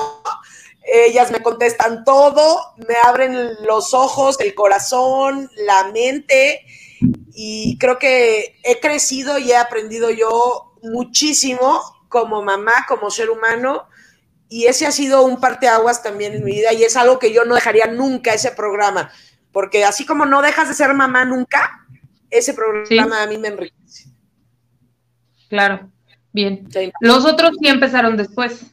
[0.82, 6.64] ellas me contestan todo, me abren los ojos, el corazón, la mente,
[7.34, 13.88] y creo que he crecido y he aprendido yo muchísimo como mamá, como ser humano,
[14.48, 17.44] y ese ha sido un parteaguas también en mi vida, y es algo que yo
[17.44, 19.10] no dejaría nunca ese programa,
[19.50, 21.84] porque así como no dejas de ser mamá nunca,
[22.30, 24.10] ese programa a mí me enriquece.
[25.48, 25.90] Claro,
[26.32, 26.68] bien.
[27.00, 28.66] Los otros sí empezaron después.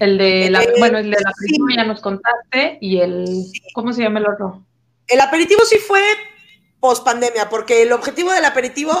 [0.00, 3.92] El de la, eh, bueno, el de la aperitivo ya nos contaste y el, ¿cómo
[3.92, 4.66] se llama el otro?
[5.06, 6.02] El aperitivo sí fue
[6.80, 8.92] post pandemia, porque el objetivo del aperitivo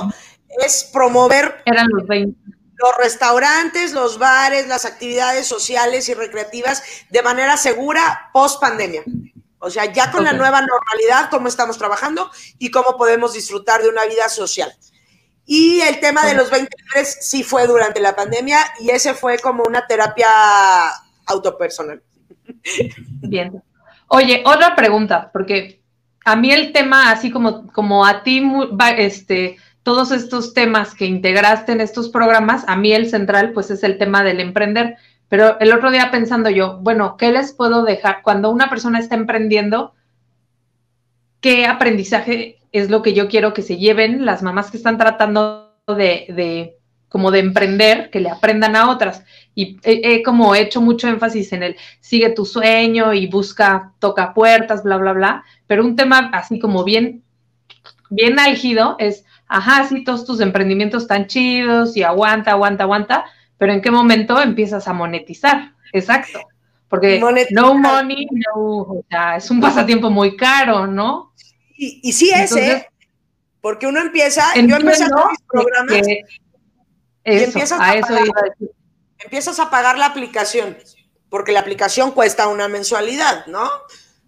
[0.64, 7.56] es promover Eran los, los restaurantes, los bares, las actividades sociales y recreativas de manera
[7.56, 9.02] segura post pandemia.
[9.58, 13.88] O sea, ya con la nueva normalidad, cómo estamos trabajando y cómo podemos disfrutar de
[13.88, 14.72] una vida social.
[15.46, 19.62] Y el tema de los 23 sí fue durante la pandemia y ese fue como
[19.64, 20.28] una terapia
[21.26, 22.02] autopersonal.
[23.22, 23.62] Bien.
[24.08, 25.82] Oye, otra pregunta, porque
[26.24, 28.42] a mí el tema, así como, como a ti,
[28.96, 33.82] este, todos estos temas que integraste en estos programas, a mí el central, pues es
[33.82, 34.96] el tema del emprender.
[35.28, 39.14] Pero el otro día pensando yo, bueno, ¿qué les puedo dejar cuando una persona está
[39.14, 39.94] emprendiendo?
[41.40, 45.74] ¿Qué aprendizaje es lo que yo quiero que se lleven las mamás que están tratando
[45.86, 46.76] de,
[47.08, 49.24] como de emprender, que le aprendan a otras?
[49.54, 54.82] Y he, como hecho mucho énfasis en el sigue tu sueño y busca, toca puertas,
[54.82, 57.22] bla, bla, bla pero un tema así como bien,
[58.10, 63.24] bien álgido es, ajá, sí, todos tus emprendimientos están chidos y aguanta, aguanta, aguanta,
[63.58, 65.72] pero ¿en qué momento empiezas a monetizar?
[65.92, 66.40] Exacto.
[66.88, 71.32] Porque no money, no, o sea, es un pasatiempo muy caro, ¿no?
[71.76, 72.88] Y, y sí es, ¿eh?
[73.60, 76.22] Porque uno empieza, yo empecé a mis programas y
[77.24, 78.56] empiezas a, eso pagar,
[79.18, 80.76] empiezas a pagar la aplicación,
[81.30, 83.68] porque la aplicación cuesta una mensualidad, ¿no?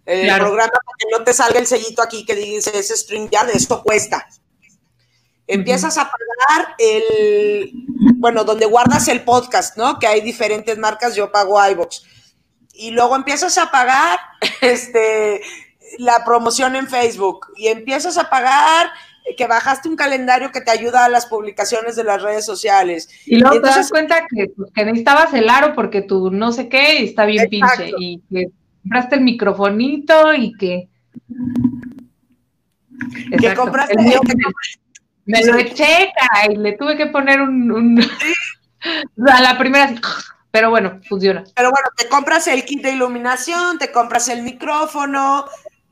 [0.06, 3.82] El programa para que no te salga el sellito aquí que dice ese StreamYard, esto
[3.82, 4.26] cuesta.
[5.48, 7.70] Empiezas a pagar el,
[8.16, 9.98] bueno, donde guardas el podcast, ¿no?
[9.98, 12.02] Que hay diferentes marcas, yo pago iVoox.
[12.74, 14.18] Y luego empiezas a pagar
[14.60, 15.40] este,
[15.98, 18.88] la promoción en Facebook y empiezas a pagar
[19.36, 23.08] que bajaste un calendario que te ayuda a las publicaciones de las redes sociales.
[23.24, 26.68] Y luego te das cuenta que, pues, que, necesitabas el aro porque tú no sé
[26.68, 28.50] qué y está bien pinche y que
[28.82, 30.88] compraste el microfonito y que...
[33.38, 33.94] Que compraste...
[33.98, 34.04] El
[35.26, 36.12] me, lo eché,
[36.48, 38.00] y le tuve que poner un...
[39.28, 39.94] a la primera...
[40.50, 41.44] Pero bueno, funciona.
[41.54, 45.44] Pero bueno, te compras el kit de iluminación, te compras el micrófono,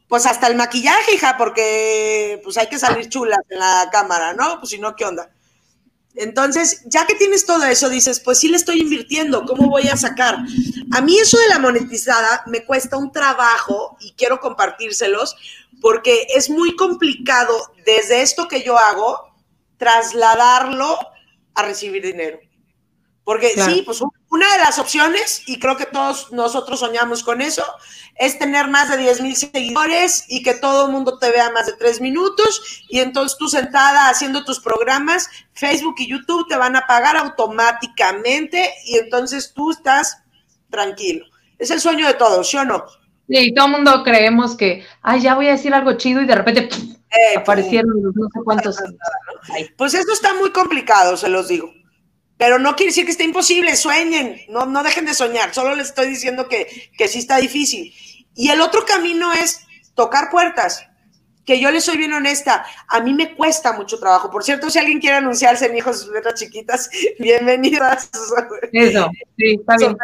[0.09, 4.61] pues hasta el maquillaje, hija, porque pues hay que salir chulas en la cámara, ¿no?
[4.61, 5.29] Pues si no, ¿qué onda?
[6.17, 9.97] Entonces, ya que tienes todo eso, dices, pues sí le estoy invirtiendo, ¿cómo voy a
[9.97, 10.39] sacar?
[10.93, 15.37] A mí eso de la monetizada me cuesta un trabajo y quiero compartírselos
[15.81, 17.53] porque es muy complicado
[17.85, 19.35] desde esto que yo hago
[19.77, 20.99] trasladarlo
[21.55, 22.39] a recibir dinero.
[23.25, 27.65] Porque sí, pues una de las opciones, y creo que todos nosotros soñamos con eso,
[28.17, 31.67] es tener más de 10 mil seguidores y que todo el mundo te vea más
[31.67, 36.77] de tres minutos y entonces tú sentada haciendo tus programas, Facebook y YouTube te van
[36.77, 40.19] a pagar automáticamente y entonces tú estás
[40.69, 41.25] tranquilo.
[41.59, 42.85] Es el sueño de todos, ¿sí o no?
[43.29, 46.35] Sí, todo el mundo creemos que, ay, ya voy a decir algo chido y de
[46.35, 48.77] repente eh, aparecieron no sé cuántos.
[49.77, 51.71] Pues eso está muy complicado, se los digo.
[52.37, 55.89] Pero no quiere decir que esté imposible, sueñen, no, no dejen de soñar, solo les
[55.89, 57.95] estoy diciendo que, que sí está difícil.
[58.35, 59.61] Y el otro camino es
[59.95, 60.87] tocar puertas,
[61.45, 64.31] que yo les soy bien honesta, a mí me cuesta mucho trabajo.
[64.31, 68.11] Por cierto, si alguien quiere anunciarse en hijos de letras chiquitas, bienvenidas.
[68.73, 69.97] Eso, sí, está bien.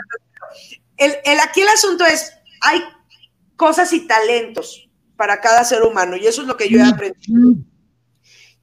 [0.97, 2.83] El, el, aquí el asunto es, hay
[3.57, 7.55] cosas y talentos para cada ser humano, y eso es lo que yo he aprendido.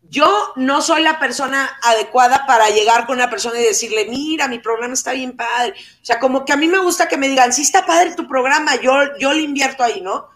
[0.10, 4.60] Yo no soy la persona adecuada para llegar con una persona y decirle, mira, mi
[4.60, 5.74] programa está bien padre.
[6.02, 8.28] O sea, como que a mí me gusta que me digan, sí está padre tu
[8.28, 10.30] programa, yo, yo le invierto ahí, ¿no?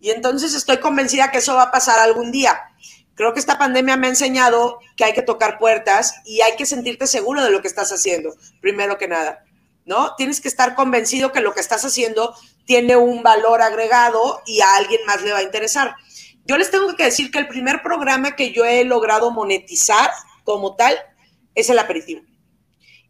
[0.00, 2.60] Y entonces estoy convencida que eso va a pasar algún día.
[3.14, 6.66] Creo que esta pandemia me ha enseñado que hay que tocar puertas y hay que
[6.66, 9.44] sentirte seguro de lo que estás haciendo, primero que nada,
[9.86, 10.14] ¿no?
[10.16, 12.34] Tienes que estar convencido que lo que estás haciendo
[12.66, 15.94] tiene un valor agregado y a alguien más le va a interesar.
[16.46, 20.10] Yo les tengo que decir que el primer programa que yo he logrado monetizar
[20.44, 20.96] como tal
[21.54, 22.22] es el aperitivo.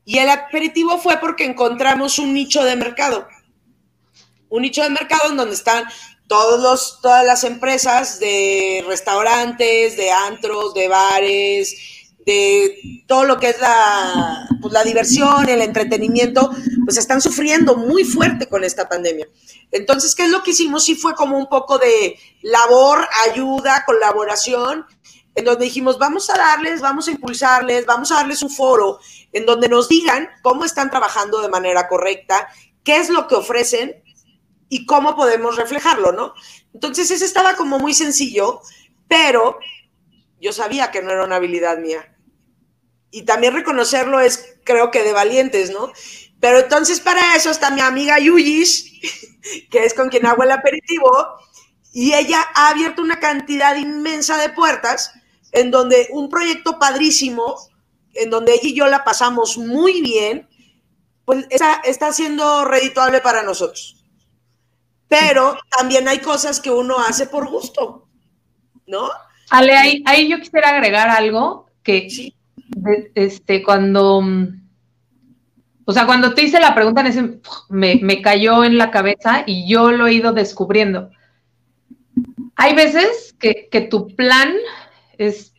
[0.04, 3.26] Y el aperitivo fue porque encontramos un nicho de mercado.
[4.48, 5.84] Un nicho de mercado en donde están
[6.28, 13.50] todos los, todas las empresas de restaurantes, de antros, de bares, de todo lo que
[13.50, 16.50] es la, pues, la diversión, el entretenimiento,
[16.84, 19.28] pues están sufriendo muy fuerte con esta pandemia.
[19.70, 20.84] Entonces, ¿qué es lo que hicimos?
[20.84, 24.86] Sí fue como un poco de labor, ayuda, colaboración,
[25.34, 29.00] en donde dijimos, vamos a darles, vamos a impulsarles, vamos a darles un foro
[29.32, 32.48] en donde nos digan cómo están trabajando de manera correcta,
[32.84, 34.02] qué es lo que ofrecen
[34.68, 36.34] y cómo podemos reflejarlo, ¿no?
[36.72, 38.60] Entonces, ese estaba como muy sencillo,
[39.08, 39.58] pero
[40.40, 42.13] yo sabía que no era una habilidad mía
[43.14, 45.92] y también reconocerlo es, creo que, de valientes, ¿no?
[46.40, 48.90] Pero entonces para eso está mi amiga Yuyis,
[49.70, 51.12] que es con quien hago el aperitivo,
[51.92, 55.12] y ella ha abierto una cantidad inmensa de puertas
[55.52, 57.54] en donde un proyecto padrísimo,
[58.14, 60.48] en donde ella y yo la pasamos muy bien,
[61.24, 64.04] pues está, está siendo redituable para nosotros.
[65.06, 68.08] Pero también hay cosas que uno hace por gusto,
[68.88, 69.08] ¿no?
[69.50, 72.33] Ale, ahí, ahí yo quisiera agregar algo que sí
[73.14, 74.22] este, cuando,
[75.84, 77.04] o sea, cuando te hice la pregunta,
[77.68, 81.10] me, me cayó en la cabeza y yo lo he ido descubriendo.
[82.56, 84.54] Hay veces que, que tu plan
[85.18, 85.52] es,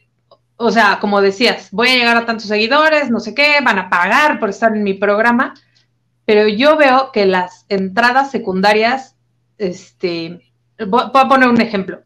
[0.55, 3.89] o sea, como decías, voy a llegar a tantos seguidores, no sé qué, van a
[3.89, 5.53] pagar por estar en mi programa,
[6.25, 9.15] pero yo veo que las entradas secundarias,
[9.57, 10.41] este,
[10.87, 12.01] voy a poner un ejemplo.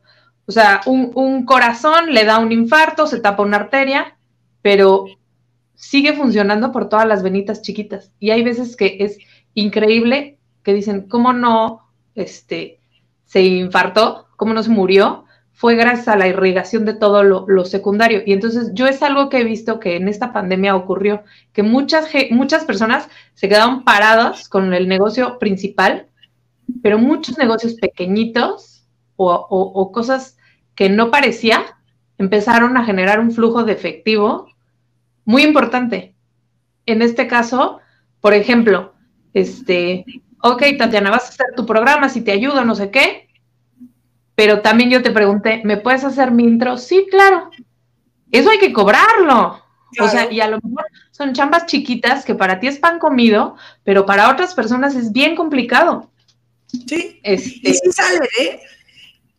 [0.46, 4.18] O sea, un, un, corazón le da un infarto, se tapa una arteria
[4.62, 5.06] pero
[5.80, 8.12] sigue funcionando por todas las venitas chiquitas.
[8.19, 9.17] Y hay veces que es
[9.54, 12.82] increíble que dicen, ¿cómo no este,
[13.26, 14.28] se infartó?
[14.36, 15.26] ¿Cómo no se murió?
[15.54, 18.22] Fue gracias a la irrigación de todo lo, secundario.
[18.26, 22.10] Y entonces yo es algo que he visto que en esta pandemia ocurrió, que muchas,
[22.32, 26.08] muchas personas se quedaron paradas con el negocio principal,
[26.82, 30.38] pero muchos negocios pequeñitos o, o cosas
[30.76, 31.79] que no parecía,
[32.19, 34.47] empezaron a generar un flujo de efectivo
[35.25, 36.13] muy importante.
[36.86, 37.79] En este caso,
[38.21, 38.93] por ejemplo,
[39.34, 40.05] este,
[40.41, 43.29] ok, Tatiana, vas a hacer tu programa, si te ayudo, no sé qué,
[44.36, 46.77] pero también yo te pregunté, ¿me puedes hacer mi intro?
[46.77, 47.49] Sí, claro.
[48.32, 49.62] Eso hay que cobrarlo.
[49.99, 53.55] O sea, y a lo mejor son chambas chiquitas que para ti es pan comido,
[53.84, 56.12] pero para otras personas es bien complicado.
[56.67, 57.19] Sí.
[57.23, 58.60] Este, y sí sale, ¿eh?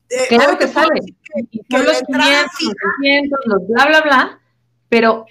[0.08, 1.00] eh claro que sale.
[1.32, 4.40] Que, los 500, los bla, bla, bla,
[4.88, 5.26] pero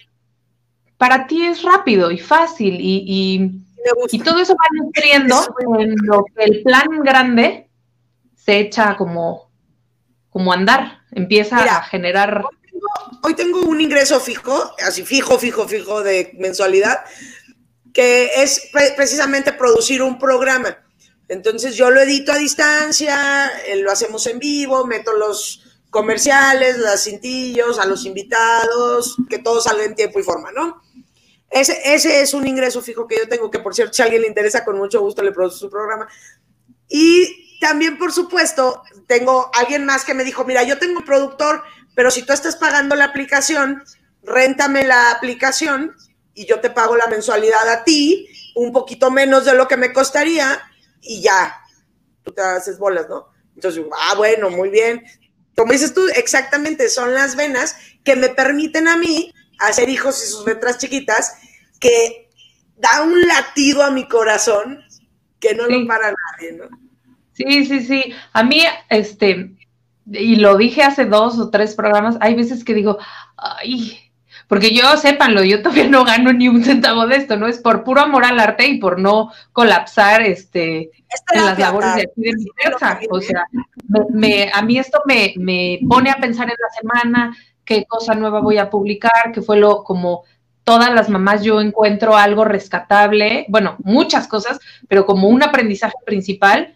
[0.97, 3.62] para ti es rápido y fácil y,
[4.12, 7.69] y, todo eso va nutriendo en lo que el plan grande
[8.35, 9.49] se echa como,
[10.29, 12.43] como andar, empieza a generar...
[13.23, 16.99] Hoy tengo, un ingreso fijo, así fijo, fijo, fijo de mensualidad,
[17.93, 20.77] que es precisamente producir un programa.
[21.29, 27.04] Entonces yo lo edito a distancia, eh, lo hacemos en vivo, meto los comerciales, las
[27.04, 30.82] cintillos, a los invitados, que todo salga en tiempo y forma, ¿no?
[31.49, 34.21] Ese, ese es un ingreso fijo que yo tengo, que por cierto, si a alguien
[34.21, 36.08] le interesa, con mucho gusto le produce su programa.
[36.88, 41.63] Y también, por supuesto, tengo alguien más que me dijo, mira, yo tengo un productor,
[41.95, 43.84] pero si tú estás pagando la aplicación,
[44.23, 45.95] réntame la aplicación
[46.34, 49.91] y yo te pago la mensualidad a ti, un poquito menos de lo que me
[49.91, 50.62] costaría
[51.02, 51.62] y ya,
[52.23, 53.28] tú te haces bolas, ¿no?
[53.56, 55.04] Entonces, ah, bueno, muy bien.
[55.60, 60.32] Como dices tú, exactamente, son las venas que me permiten a mí hacer hijos y
[60.32, 61.34] sus letras chiquitas,
[61.82, 62.30] que
[62.78, 64.80] da un latido a mi corazón
[65.38, 66.69] que no lo para nadie, ¿no?
[67.34, 68.13] Sí, sí, sí.
[68.32, 69.52] A mí, este,
[70.06, 72.98] y lo dije hace dos o tres programas, hay veces que digo,
[73.36, 74.09] ay,
[74.49, 77.47] porque yo, sépanlo, yo todavía no gano ni un centavo de esto, ¿no?
[77.47, 80.89] Es por puro amor al arte y por no colapsar este,
[81.33, 82.99] en las labores de aquí de mi empresa.
[83.12, 83.45] O sea,
[84.09, 88.41] me, a mí esto me, me pone a pensar en la semana, qué cosa nueva
[88.41, 90.23] voy a publicar, que fue lo como
[90.63, 96.73] todas las mamás yo encuentro algo rescatable, bueno, muchas cosas, pero como un aprendizaje principal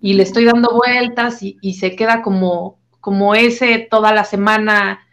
[0.00, 5.05] y le estoy dando vueltas y, se queda como, como ese toda la semana,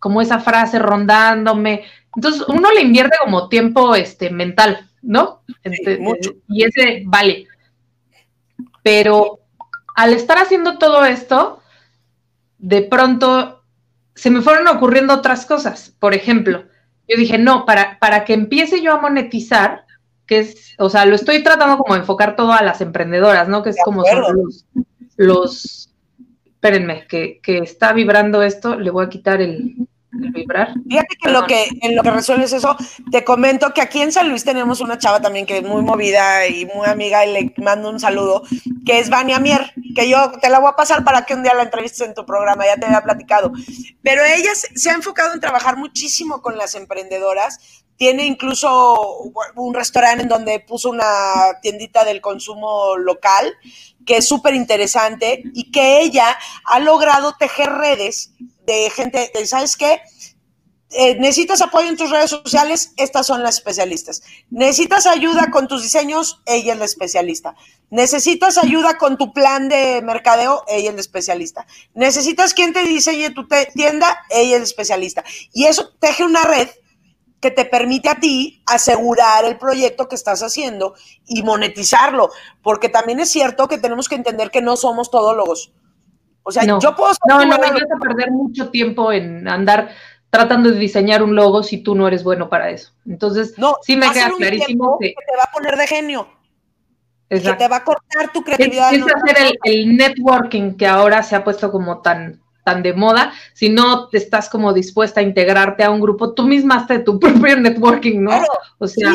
[0.00, 1.84] como esa frase rondándome.
[2.16, 5.42] Entonces uno le invierte como tiempo este, mental, ¿no?
[6.48, 7.46] Y ese vale.
[8.82, 9.38] Pero
[9.94, 11.62] al estar haciendo todo esto,
[12.58, 13.62] de pronto
[14.14, 15.94] se me fueron ocurriendo otras cosas.
[15.98, 16.64] Por ejemplo,
[17.06, 19.84] yo dije, no, para, para que empiece yo a monetizar,
[20.26, 23.62] que es, o sea, lo estoy tratando como de enfocar todo a las emprendedoras, ¿no?
[23.62, 24.66] Que es como son los,
[25.16, 25.89] los,
[26.60, 30.74] espérenme, que, que, está vibrando esto, le voy a quitar el, vibrar.
[30.88, 32.76] Fíjate que en lo que, en lo que resuelves eso,
[33.10, 36.46] te comento que aquí en San Luis tenemos una chava también que es muy movida
[36.48, 38.42] y muy amiga y le mando un saludo,
[38.84, 41.54] que es Vania Mier, que yo te la voy a pasar para que un día
[41.54, 43.52] la entrevistes en tu programa, ya te había platicado.
[44.02, 50.22] Pero ella se ha enfocado en trabajar muchísimo con las emprendedoras, tiene incluso un restaurante
[50.22, 53.52] en donde puso una tiendita del consumo local,
[54.06, 58.32] que es súper interesante y que ella ha logrado tejer redes
[58.64, 60.00] de gente, ¿sabes qué?
[60.92, 64.22] Eh, necesitas apoyo en tus redes sociales, estas son las especialistas.
[64.48, 67.54] Necesitas ayuda con tus diseños, ella es la especialista.
[67.90, 71.66] Necesitas ayuda con tu plan de mercadeo, ella es la especialista.
[71.92, 75.22] Necesitas quien te diseñe tu tienda, ella es la especialista.
[75.52, 76.70] Y eso teje una red
[77.40, 80.94] que te permite a ti asegurar el proyecto que estás haciendo
[81.26, 82.30] y monetizarlo,
[82.62, 85.72] porque también es cierto que tenemos que entender que no somos todólogos.
[86.42, 87.12] O sea, yo puedo...
[87.28, 89.90] No, no, vas a perder mucho tiempo en andar
[90.30, 92.92] tratando de diseñar un logo si tú no eres bueno para eso.
[93.06, 95.08] Entonces, no, sí me queda clarísimo que...
[95.08, 96.28] te va a poner de genio.
[97.28, 98.92] Que te va a cortar tu creatividad.
[98.92, 103.68] Es, hacer el networking que ahora se ha puesto como tan tan de moda, si
[103.68, 108.22] no estás como dispuesta a integrarte a un grupo, tú misma haces tu propio networking,
[108.22, 108.32] ¿no?
[108.78, 109.12] o sea,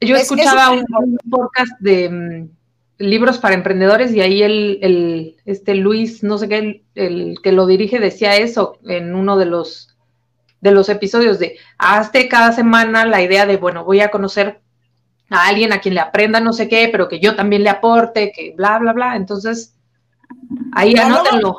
[0.00, 0.84] yo escuchaba un,
[1.30, 2.50] podcast de mm,
[2.98, 7.66] libros para emprendedores y ahí el, el, este Luis, no sé qué, el, que lo
[7.66, 9.88] dirige decía eso en uno de los
[10.60, 14.60] de los episodios de hazte cada semana la idea de, bueno, voy a conocer
[15.28, 18.32] a alguien a quien le aprenda no sé qué, pero que yo también le aporte,
[18.32, 19.16] que bla, bla, bla.
[19.16, 19.74] Entonces,
[20.72, 21.56] Ahí anótenlo.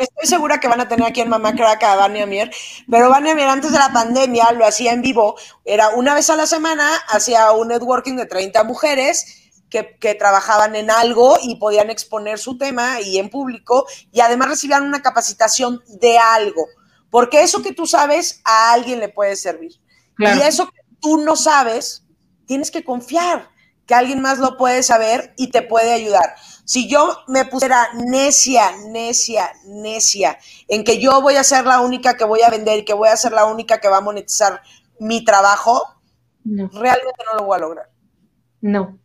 [0.00, 2.50] Estoy segura que van a tener aquí en Mamá Crack a Vania Mier,
[2.90, 6.36] pero Vania Mier antes de la pandemia lo hacía en vivo, era una vez a
[6.36, 11.90] la semana, hacía un networking de 30 mujeres que, que, trabajaban en algo y podían
[11.90, 16.66] exponer su tema y en público y además recibían una capacitación de algo,
[17.10, 19.72] porque eso que tú sabes a alguien le puede servir.
[20.18, 22.04] Y eso que tú no sabes,
[22.46, 23.50] tienes que confiar
[23.86, 26.34] que alguien más lo puede saber y te puede ayudar.
[26.66, 30.36] Si yo me pusiera necia, necia, necia
[30.66, 33.08] en que yo voy a ser la única que voy a vender y que voy
[33.08, 34.60] a ser la única que va a monetizar
[34.98, 35.80] mi trabajo,
[36.44, 37.86] realmente no lo voy a lograr.
[38.60, 38.98] No.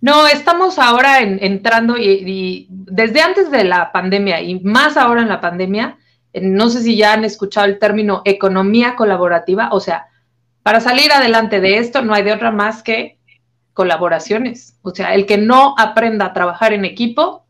[0.00, 5.42] No, estamos ahora entrando y, desde antes de la pandemia y más ahora en la
[5.42, 5.98] pandemia,
[6.32, 10.06] no sé si ya han escuchado el término economía colaborativa, o sea,
[10.62, 13.18] para salir adelante de esto no hay de otra más que
[13.72, 14.76] colaboraciones.
[14.82, 17.46] O sea, el que no aprenda a trabajar en equipo,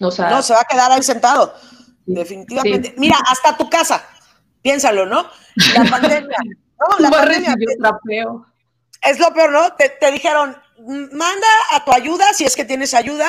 [0.00, 1.54] o sea, no se va a quedar ahí sentado.
[2.06, 2.94] Definitivamente.
[2.98, 4.04] Mira, hasta tu casa,
[4.62, 5.26] piénsalo, ¿no?
[5.74, 6.36] La pandemia.
[6.44, 6.98] ¿no?
[6.98, 7.54] La pandemia.
[9.02, 9.72] Es lo peor, ¿no?
[9.74, 10.56] Te, te, dijeron,
[11.12, 13.28] manda a tu ayuda, si es que tienes ayuda,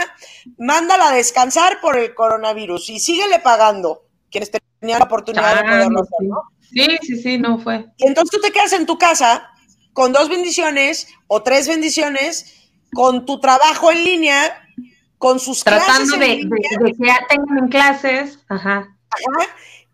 [0.57, 4.03] mándala a descansar por el coronavirus y síguele pagando.
[4.31, 6.41] Quienes tenían la oportunidad de poderlo hacer, ¿no?
[6.61, 7.85] Sí, sí, sí, no fue.
[7.97, 9.49] Y entonces tú te quedas en tu casa
[9.95, 14.69] con dos bendiciones o tres bendiciones, con tu trabajo en línea,
[15.17, 18.93] con sus Tratando de, de, que tengan clases, ajá.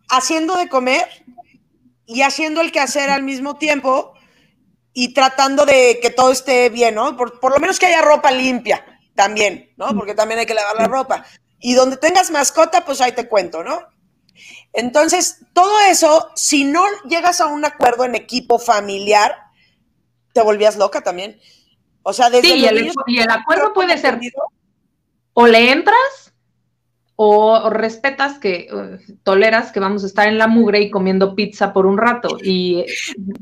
[0.09, 1.07] haciendo de comer
[2.07, 4.15] y haciendo el quehacer al mismo tiempo
[4.91, 7.15] y tratando de que todo esté bien, ¿no?
[7.15, 8.83] Por, por, lo menos que haya ropa limpia
[9.13, 9.95] también, ¿no?
[9.95, 11.23] Porque también hay que lavar la ropa.
[11.59, 13.79] Y donde tengas mascota, pues ahí te cuento, ¿no?
[14.73, 19.50] Entonces, todo eso, si no llegas a un acuerdo en equipo familiar,
[20.33, 21.39] te volvías loca también.
[22.03, 22.65] O sea, desde sí,
[23.07, 24.19] y el, acuerdo puede ser
[25.33, 26.33] o le entras
[27.15, 31.71] o, respetas que uh, toleras que vamos a estar en la mugre y comiendo pizza
[31.71, 32.37] por un rato.
[32.41, 32.83] Y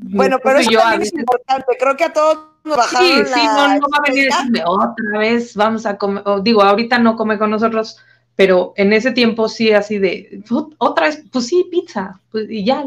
[0.01, 1.77] bueno, pero eso también es importante.
[1.79, 4.29] Creo que a todos nos bajaron Sí, sí, no, no va a venir
[4.65, 6.23] otra vez vamos a comer.
[6.43, 7.97] digo, ahorita no come con nosotros,
[8.35, 10.43] pero en ese tiempo sí así de
[10.77, 12.83] otra vez, pues sí, pizza, pues, y ya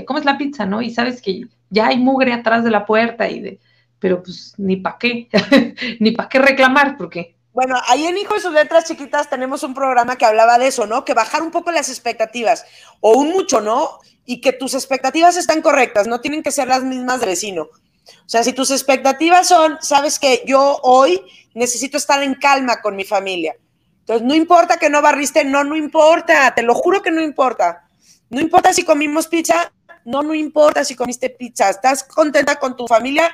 [0.00, 0.80] te comes la pizza, ¿no?
[0.80, 3.60] Y sabes que ya hay mugre atrás de la puerta y de,
[3.98, 5.28] pero pues ni para qué,
[6.00, 7.36] ni para qué reclamar, porque...
[7.52, 10.86] Bueno, ahí en Hijo de sus Letras Chiquitas tenemos un programa que hablaba de eso,
[10.86, 11.04] ¿no?
[11.04, 12.64] Que bajar un poco las expectativas,
[13.00, 13.98] o un mucho, ¿no?
[14.24, 17.64] Y que tus expectativas están correctas, no tienen que ser las mismas de vecino.
[17.64, 21.20] O sea, si tus expectativas son, sabes que yo hoy
[21.54, 23.54] necesito estar en calma con mi familia.
[23.98, 27.84] Entonces, no importa que no barriste, no, no importa, te lo juro que no importa.
[28.30, 29.72] No importa si comimos pizza,
[30.04, 33.32] no, no importa si comiste pizza, estás contenta con tu familia,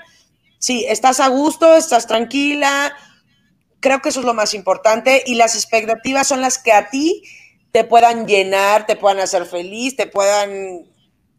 [0.58, 2.94] sí, estás a gusto, estás tranquila,
[3.80, 7.22] creo que eso es lo más importante y las expectativas son las que a ti
[7.72, 10.86] te puedan llenar, te puedan hacer feliz, te puedan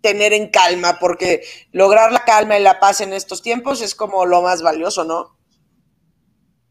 [0.01, 4.25] tener en calma, porque lograr la calma y la paz en estos tiempos es como
[4.25, 5.37] lo más valioso, ¿no?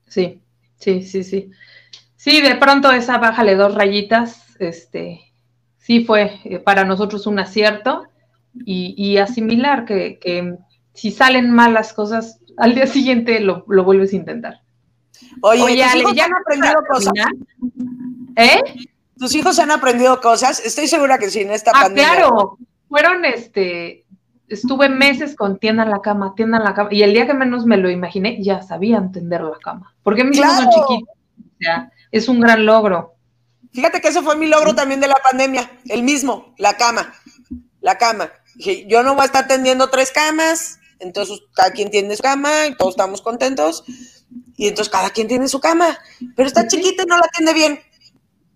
[0.06, 0.40] Sí,
[0.78, 1.50] sí, sí, sí.
[2.16, 5.20] Sí, de pronto esa bájale dos rayitas, este,
[5.78, 8.04] sí fue eh, para nosotros un acierto
[8.64, 10.56] y, asimilar que,
[10.94, 14.60] si salen mal las cosas, al día siguiente lo, vuelves a intentar.
[15.42, 17.12] Oye, ¿tus han aprendido cosas?
[18.36, 18.62] ¿Eh?
[19.18, 20.64] ¿Tus hijos han aprendido cosas?
[20.64, 22.16] Estoy segura que sí, en esta ah, pandemia.
[22.16, 24.06] claro, fueron este,
[24.48, 27.76] estuve meses con tienda la cama, tienda la cama, y el día que menos me
[27.76, 32.28] lo imaginé, ya sabían tender la cama, porque mis hijos son chiquitos, o sea, es
[32.28, 33.14] un gran logro.
[33.72, 37.12] Fíjate que ese fue mi logro también de la pandemia, el mismo, la cama,
[37.80, 38.30] la cama.
[38.56, 42.66] Dije, yo no voy a estar tendiendo tres camas, entonces cada quien tiene su cama
[42.66, 43.84] y todos estamos contentos,
[44.56, 45.98] y entonces cada quien tiene su cama,
[46.34, 47.80] pero está chiquita y no la tiende bien,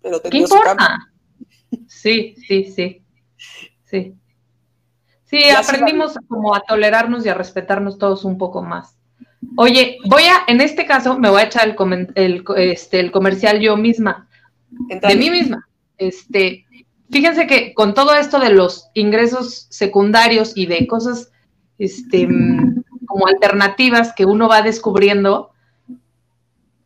[0.01, 1.11] pero ¿Qué importa?
[1.87, 3.03] Sí, sí, sí,
[3.85, 4.15] sí.
[5.25, 8.97] Sí, aprendimos como a tolerarnos y a respetarnos todos un poco más.
[9.55, 11.75] Oye, voy a, en este caso, me voy a echar
[12.15, 14.27] el, este, el comercial yo misma,
[14.69, 15.67] de mí misma.
[15.97, 16.65] Este,
[17.11, 21.31] fíjense que con todo esto de los ingresos secundarios y de cosas
[21.77, 22.27] este,
[23.05, 25.51] como alternativas que uno va descubriendo,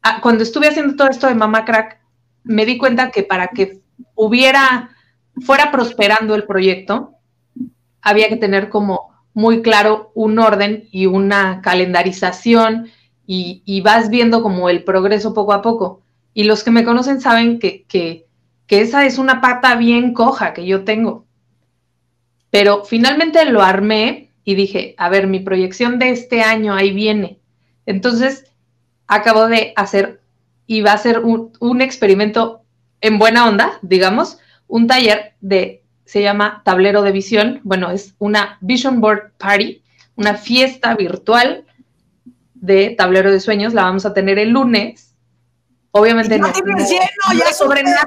[0.02, 2.00] ah, cuando estuve haciendo todo esto de Mamá Crack,
[2.44, 3.82] me di cuenta que para que
[4.16, 4.92] hubiera,
[5.42, 7.12] fuera prosperando el proyecto,
[8.02, 12.88] había que tener como muy claro un orden y una calendarización
[13.28, 16.02] y, vas viendo como el progreso poco a poco.
[16.34, 18.25] Y los que me conocen saben que,
[18.68, 21.26] que esa es una pata bien coja que yo tengo.
[22.50, 27.40] Pero finalmente lo armé y dije, a ver, mi proyección de este año ahí viene.
[27.86, 28.46] Entonces,
[29.08, 30.22] acabo de hacer
[30.68, 32.62] y va a ser un, un experimento
[33.02, 37.60] en buena onda, digamos, un taller de se llama Tablero de Visión.
[37.64, 39.82] Bueno, es una Vision Board Party,
[40.16, 41.66] una fiesta virtual
[42.54, 43.74] de tablero de sueños.
[43.74, 45.15] La vamos a tener el lunes.
[45.98, 48.04] Obviamente no, ya sobre nada,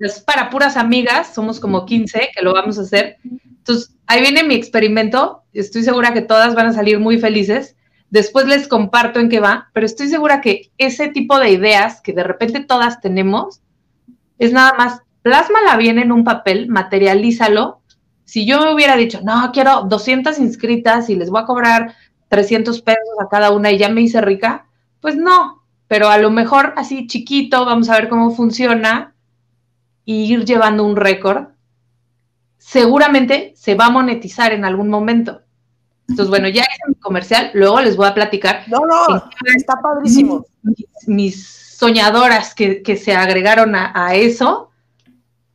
[0.00, 3.16] es para puras amigas, somos como 15 que lo vamos a hacer.
[3.24, 5.42] Entonces, ahí viene mi experimento.
[5.52, 7.74] Estoy segura que todas van a salir muy felices.
[8.08, 12.12] Después les comparto en qué va, pero estoy segura que ese tipo de ideas que
[12.12, 13.62] de repente todas tenemos
[14.38, 17.80] es nada más plásmala bien en un papel, materialízalo.
[18.24, 21.96] Si yo me hubiera dicho, no, quiero 200 inscritas y les voy a cobrar
[22.28, 24.68] 300 pesos a cada una y ya me hice rica,
[25.00, 25.63] pues no,
[25.94, 29.14] pero a lo mejor así chiquito, vamos a ver cómo funciona
[30.04, 31.50] y ir llevando un récord.
[32.58, 35.42] Seguramente se va a monetizar en algún momento.
[36.08, 38.64] Entonces, bueno, ya hice mi comercial, luego les voy a platicar.
[38.66, 40.44] No, no, está padrísimo.
[41.06, 44.72] Mis, soñadoras que, se agregaron a eso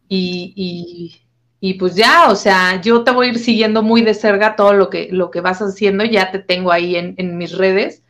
[0.08, 1.22] y,
[1.60, 4.72] y, pues ya, o sea, yo te voy a ir siguiendo muy de cerca todo
[4.72, 8.04] lo que, lo que vas haciendo, ya te tengo ahí en, en mis redes.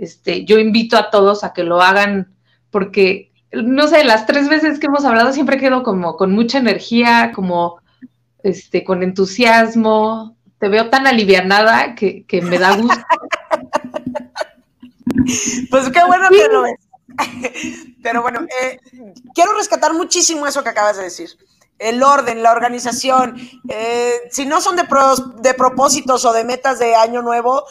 [0.00, 2.34] Este, yo invito a todos a que lo hagan
[2.70, 7.32] porque, no sé, las tres veces que hemos hablado siempre quedo como con mucha energía,
[7.34, 7.82] como
[8.42, 10.38] este, con entusiasmo.
[10.58, 12.96] Te veo tan alivianada que, que me da gusto.
[15.70, 16.78] Pues qué bueno que lo ves.
[18.02, 18.78] Pero bueno, eh,
[19.34, 21.28] quiero rescatar muchísimo eso que acabas de decir.
[21.78, 23.36] El orden, la organización.
[23.68, 24.84] Eh, si no son de,
[25.42, 27.64] de propósitos o de metas de año nuevo,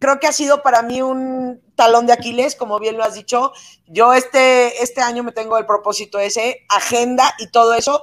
[0.00, 3.52] creo que ha sido para mí un talón de Aquiles, como bien lo has dicho.
[3.86, 8.02] Yo este, este año me tengo el propósito ese, agenda y todo eso.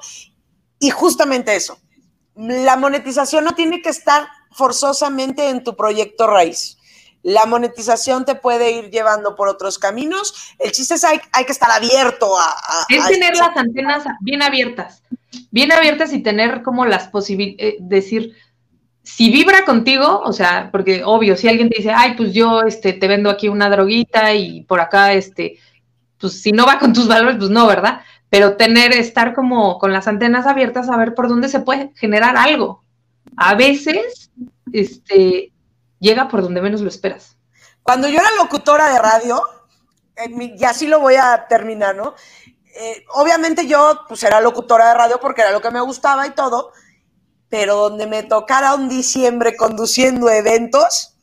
[0.80, 1.80] Y justamente eso.
[2.36, 6.78] La monetización no tiene que estar forzosamente en tu proyecto raíz.
[7.24, 10.54] La monetización te puede ir llevando por otros caminos.
[10.60, 12.86] El chiste es hay, hay que estar abierto a...
[12.90, 15.02] es tener las antenas bien abiertas,
[15.50, 18.36] bien abiertas y tener como las posibilidades, eh, decir,
[19.08, 22.92] si vibra contigo, o sea, porque obvio, si alguien te dice, ay, pues yo este,
[22.92, 25.58] te vendo aquí una droguita y por acá, este,
[26.20, 28.02] pues si no va con tus valores, pues no, ¿verdad?
[28.30, 32.36] Pero tener, estar como con las antenas abiertas a ver por dónde se puede generar
[32.36, 32.84] algo.
[33.38, 34.30] A veces,
[34.74, 35.54] este,
[36.00, 37.38] llega por donde menos lo esperas.
[37.84, 39.42] Cuando yo era locutora de radio,
[40.38, 42.14] y así lo voy a terminar, ¿no?
[42.76, 46.32] Eh, obviamente yo pues era locutora de radio porque era lo que me gustaba y
[46.32, 46.74] todo,
[47.50, 51.18] pero donde me tocara un diciembre conduciendo eventos,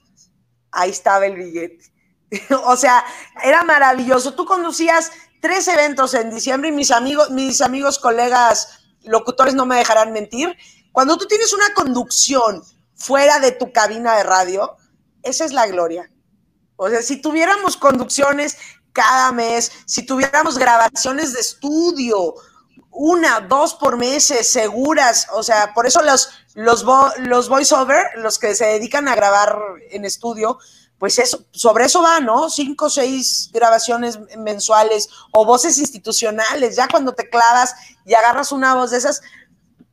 [0.71, 1.93] ahí estaba el billete.
[2.65, 3.05] o sea,
[3.43, 4.35] era maravilloso.
[4.35, 5.11] Tú conducías
[5.41, 10.57] tres eventos en diciembre y mis amigos, mis amigos, colegas, locutores no me dejarán mentir.
[10.93, 12.63] Cuando tú tienes una conducción
[12.95, 14.77] fuera de tu cabina de radio,
[15.23, 16.11] esa es la gloria.
[16.77, 18.57] O sea, si tuviéramos conducciones
[18.93, 22.35] cada mes, si tuviéramos grabaciones de estudio,
[22.91, 26.85] una, dos por mes, seguras, o sea, por eso los, los,
[27.19, 29.59] los voiceover, los que se dedican a grabar
[29.91, 30.59] en estudio,
[30.99, 32.49] pues eso, sobre eso va, ¿no?
[32.51, 37.75] Cinco seis grabaciones mensuales o voces institucionales, ya cuando te clavas
[38.07, 39.21] y agarras una voz de esas,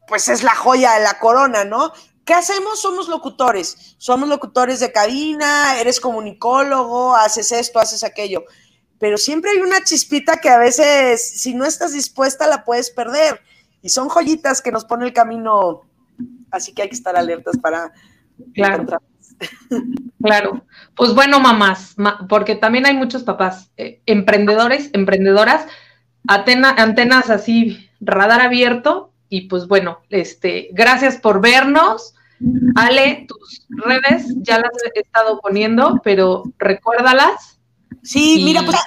[0.08, 1.92] pues es la joya de la corona, ¿no?
[2.24, 2.80] ¿Qué hacemos?
[2.80, 8.46] Somos locutores, somos locutores de cabina, eres comunicólogo, haces esto, haces aquello,
[9.02, 13.42] pero siempre hay una chispita que a veces, si no estás dispuesta, la puedes perder.
[13.82, 15.82] Y son joyitas que nos pone el camino,
[16.52, 17.92] así que hay que estar alertas para...
[18.54, 18.86] Claro.
[20.24, 20.64] Claro.
[20.96, 21.96] Pues bueno, mamás,
[22.30, 25.66] porque también hay muchos papás, eh, emprendedores, emprendedoras,
[26.28, 32.14] antenas así, radar abierto, y pues bueno, este, gracias por vernos.
[32.76, 37.61] Ale, tus redes ya las he estado poniendo, pero recuérdalas.
[38.04, 38.78] Sí, mira, pues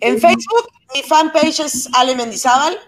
[0.00, 2.78] en Facebook mi fanpage es Ale Mendizábal.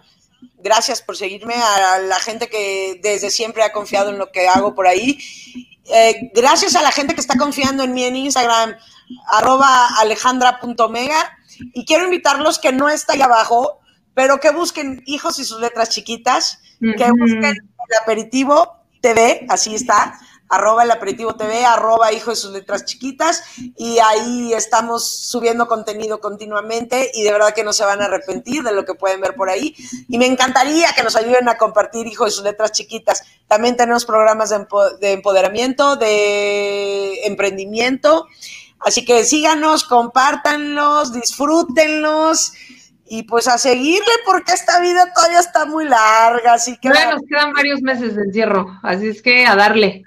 [0.59, 4.75] Gracias por seguirme, a la gente que desde siempre ha confiado en lo que hago
[4.75, 5.19] por ahí.
[5.85, 8.77] Eh, gracias a la gente que está confiando en mí en Instagram,
[9.27, 11.39] arroba alejandra.mega.
[11.75, 13.81] Y quiero invitarlos que no está ahí abajo,
[14.15, 20.19] pero que busquen hijos y sus letras chiquitas, que busquen el aperitivo TV, así está,
[20.49, 23.43] arroba el aperitivo TV, arroba hijo de sus letras chiquitas,
[23.77, 28.63] y ahí estamos subiendo contenido continuamente y de verdad que no se van a arrepentir
[28.63, 29.75] de lo que pueden ver por ahí.
[30.09, 33.23] Y me encantaría que nos ayuden a compartir hijo de sus letras chiquitas.
[33.47, 34.67] También tenemos programas de,
[35.01, 38.27] de empoderamiento, de emprendimiento.
[38.81, 42.53] Así que síganos, compártanlos, disfrútenlos
[43.11, 46.89] y pues a seguirle porque esta vida todavía está muy larga, así que...
[46.89, 50.05] Bueno, nos quedan varios meses de encierro, así es que a darle.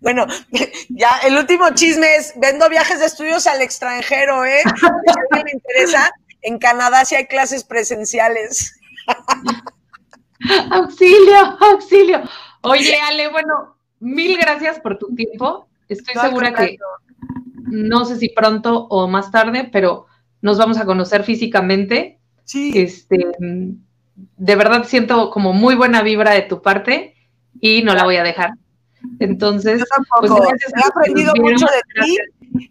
[0.00, 0.26] Bueno,
[0.88, 4.62] ya el último chisme es, vendo viajes de estudios al extranjero, ¿eh?
[4.62, 4.90] Si a
[5.30, 6.10] alguien le interesa,
[6.42, 8.78] en Canadá sí hay clases presenciales.
[10.70, 12.22] Auxilio, auxilio.
[12.62, 15.68] Oye, Ale, bueno, mil gracias por tu tiempo.
[15.88, 16.76] Estoy segura que
[17.68, 20.06] no sé si pronto o más tarde, pero
[20.42, 22.18] nos vamos a conocer físicamente.
[22.44, 22.70] Sí.
[22.74, 23.26] Este,
[24.16, 27.14] de verdad siento como muy buena vibra de tu parte
[27.60, 28.52] y no la voy a dejar.
[29.20, 29.84] Entonces,
[30.20, 32.18] pues he aprendido mucho de ti.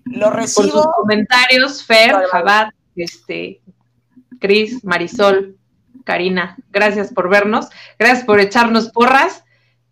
[0.06, 0.72] Lo recibo.
[0.72, 3.62] Por sus comentarios, Fer, Jabad, este,
[4.40, 5.58] Cris, Marisol,
[6.04, 7.70] Karina, gracias por vernos,
[8.00, 9.44] gracias por echarnos porras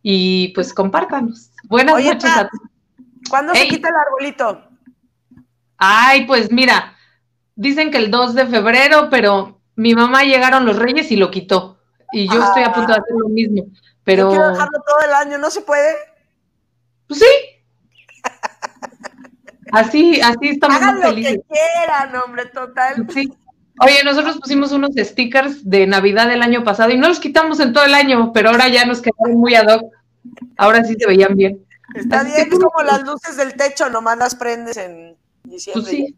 [0.01, 1.51] y pues compártanos.
[1.63, 2.69] Buenas noches a todos.
[3.29, 4.63] ¿Cuándo se quita el arbolito?
[5.77, 6.95] Ay, pues mira,
[7.55, 11.79] dicen que el 2 de febrero, pero mi mamá llegaron los reyes y lo quitó.
[12.11, 13.65] Y yo estoy a punto de hacer lo mismo.
[14.03, 14.25] Pero...
[14.25, 15.95] Yo quiero dejarlo todo el año, ¿no se puede?
[17.07, 17.25] Pues sí.
[19.71, 23.07] Así, así estamos Hagan lo que quieran, hombre, total.
[23.11, 23.31] Sí.
[23.79, 27.73] Oye, nosotros pusimos unos stickers de Navidad del año pasado y no los quitamos en
[27.73, 29.91] todo el año, pero ahora ya nos quedaron muy ad hoc.
[30.57, 31.65] Ahora sí se veían bien.
[31.95, 35.81] Está bien, es como las luces del techo, nomás las prendes en diciembre.
[35.83, 36.15] Pues sí.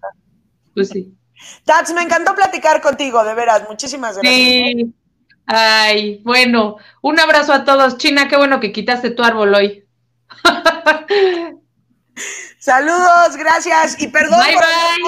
[0.74, 1.18] Pues sí.
[1.64, 3.64] Tats, me encantó platicar contigo, de veras.
[3.70, 4.36] Muchísimas gracias.
[4.36, 4.94] Sí.
[5.46, 7.98] Ay, bueno, un abrazo a todos.
[7.98, 9.85] China, qué bueno que quitaste tu árbol hoy.
[12.60, 14.02] Saludos, gracias.
[14.02, 14.64] Y perdón por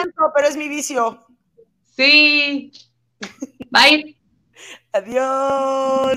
[0.06, 1.26] el pero es mi vicio.
[1.96, 2.72] Sí.
[3.72, 4.16] Bye.
[4.94, 6.16] Adiós.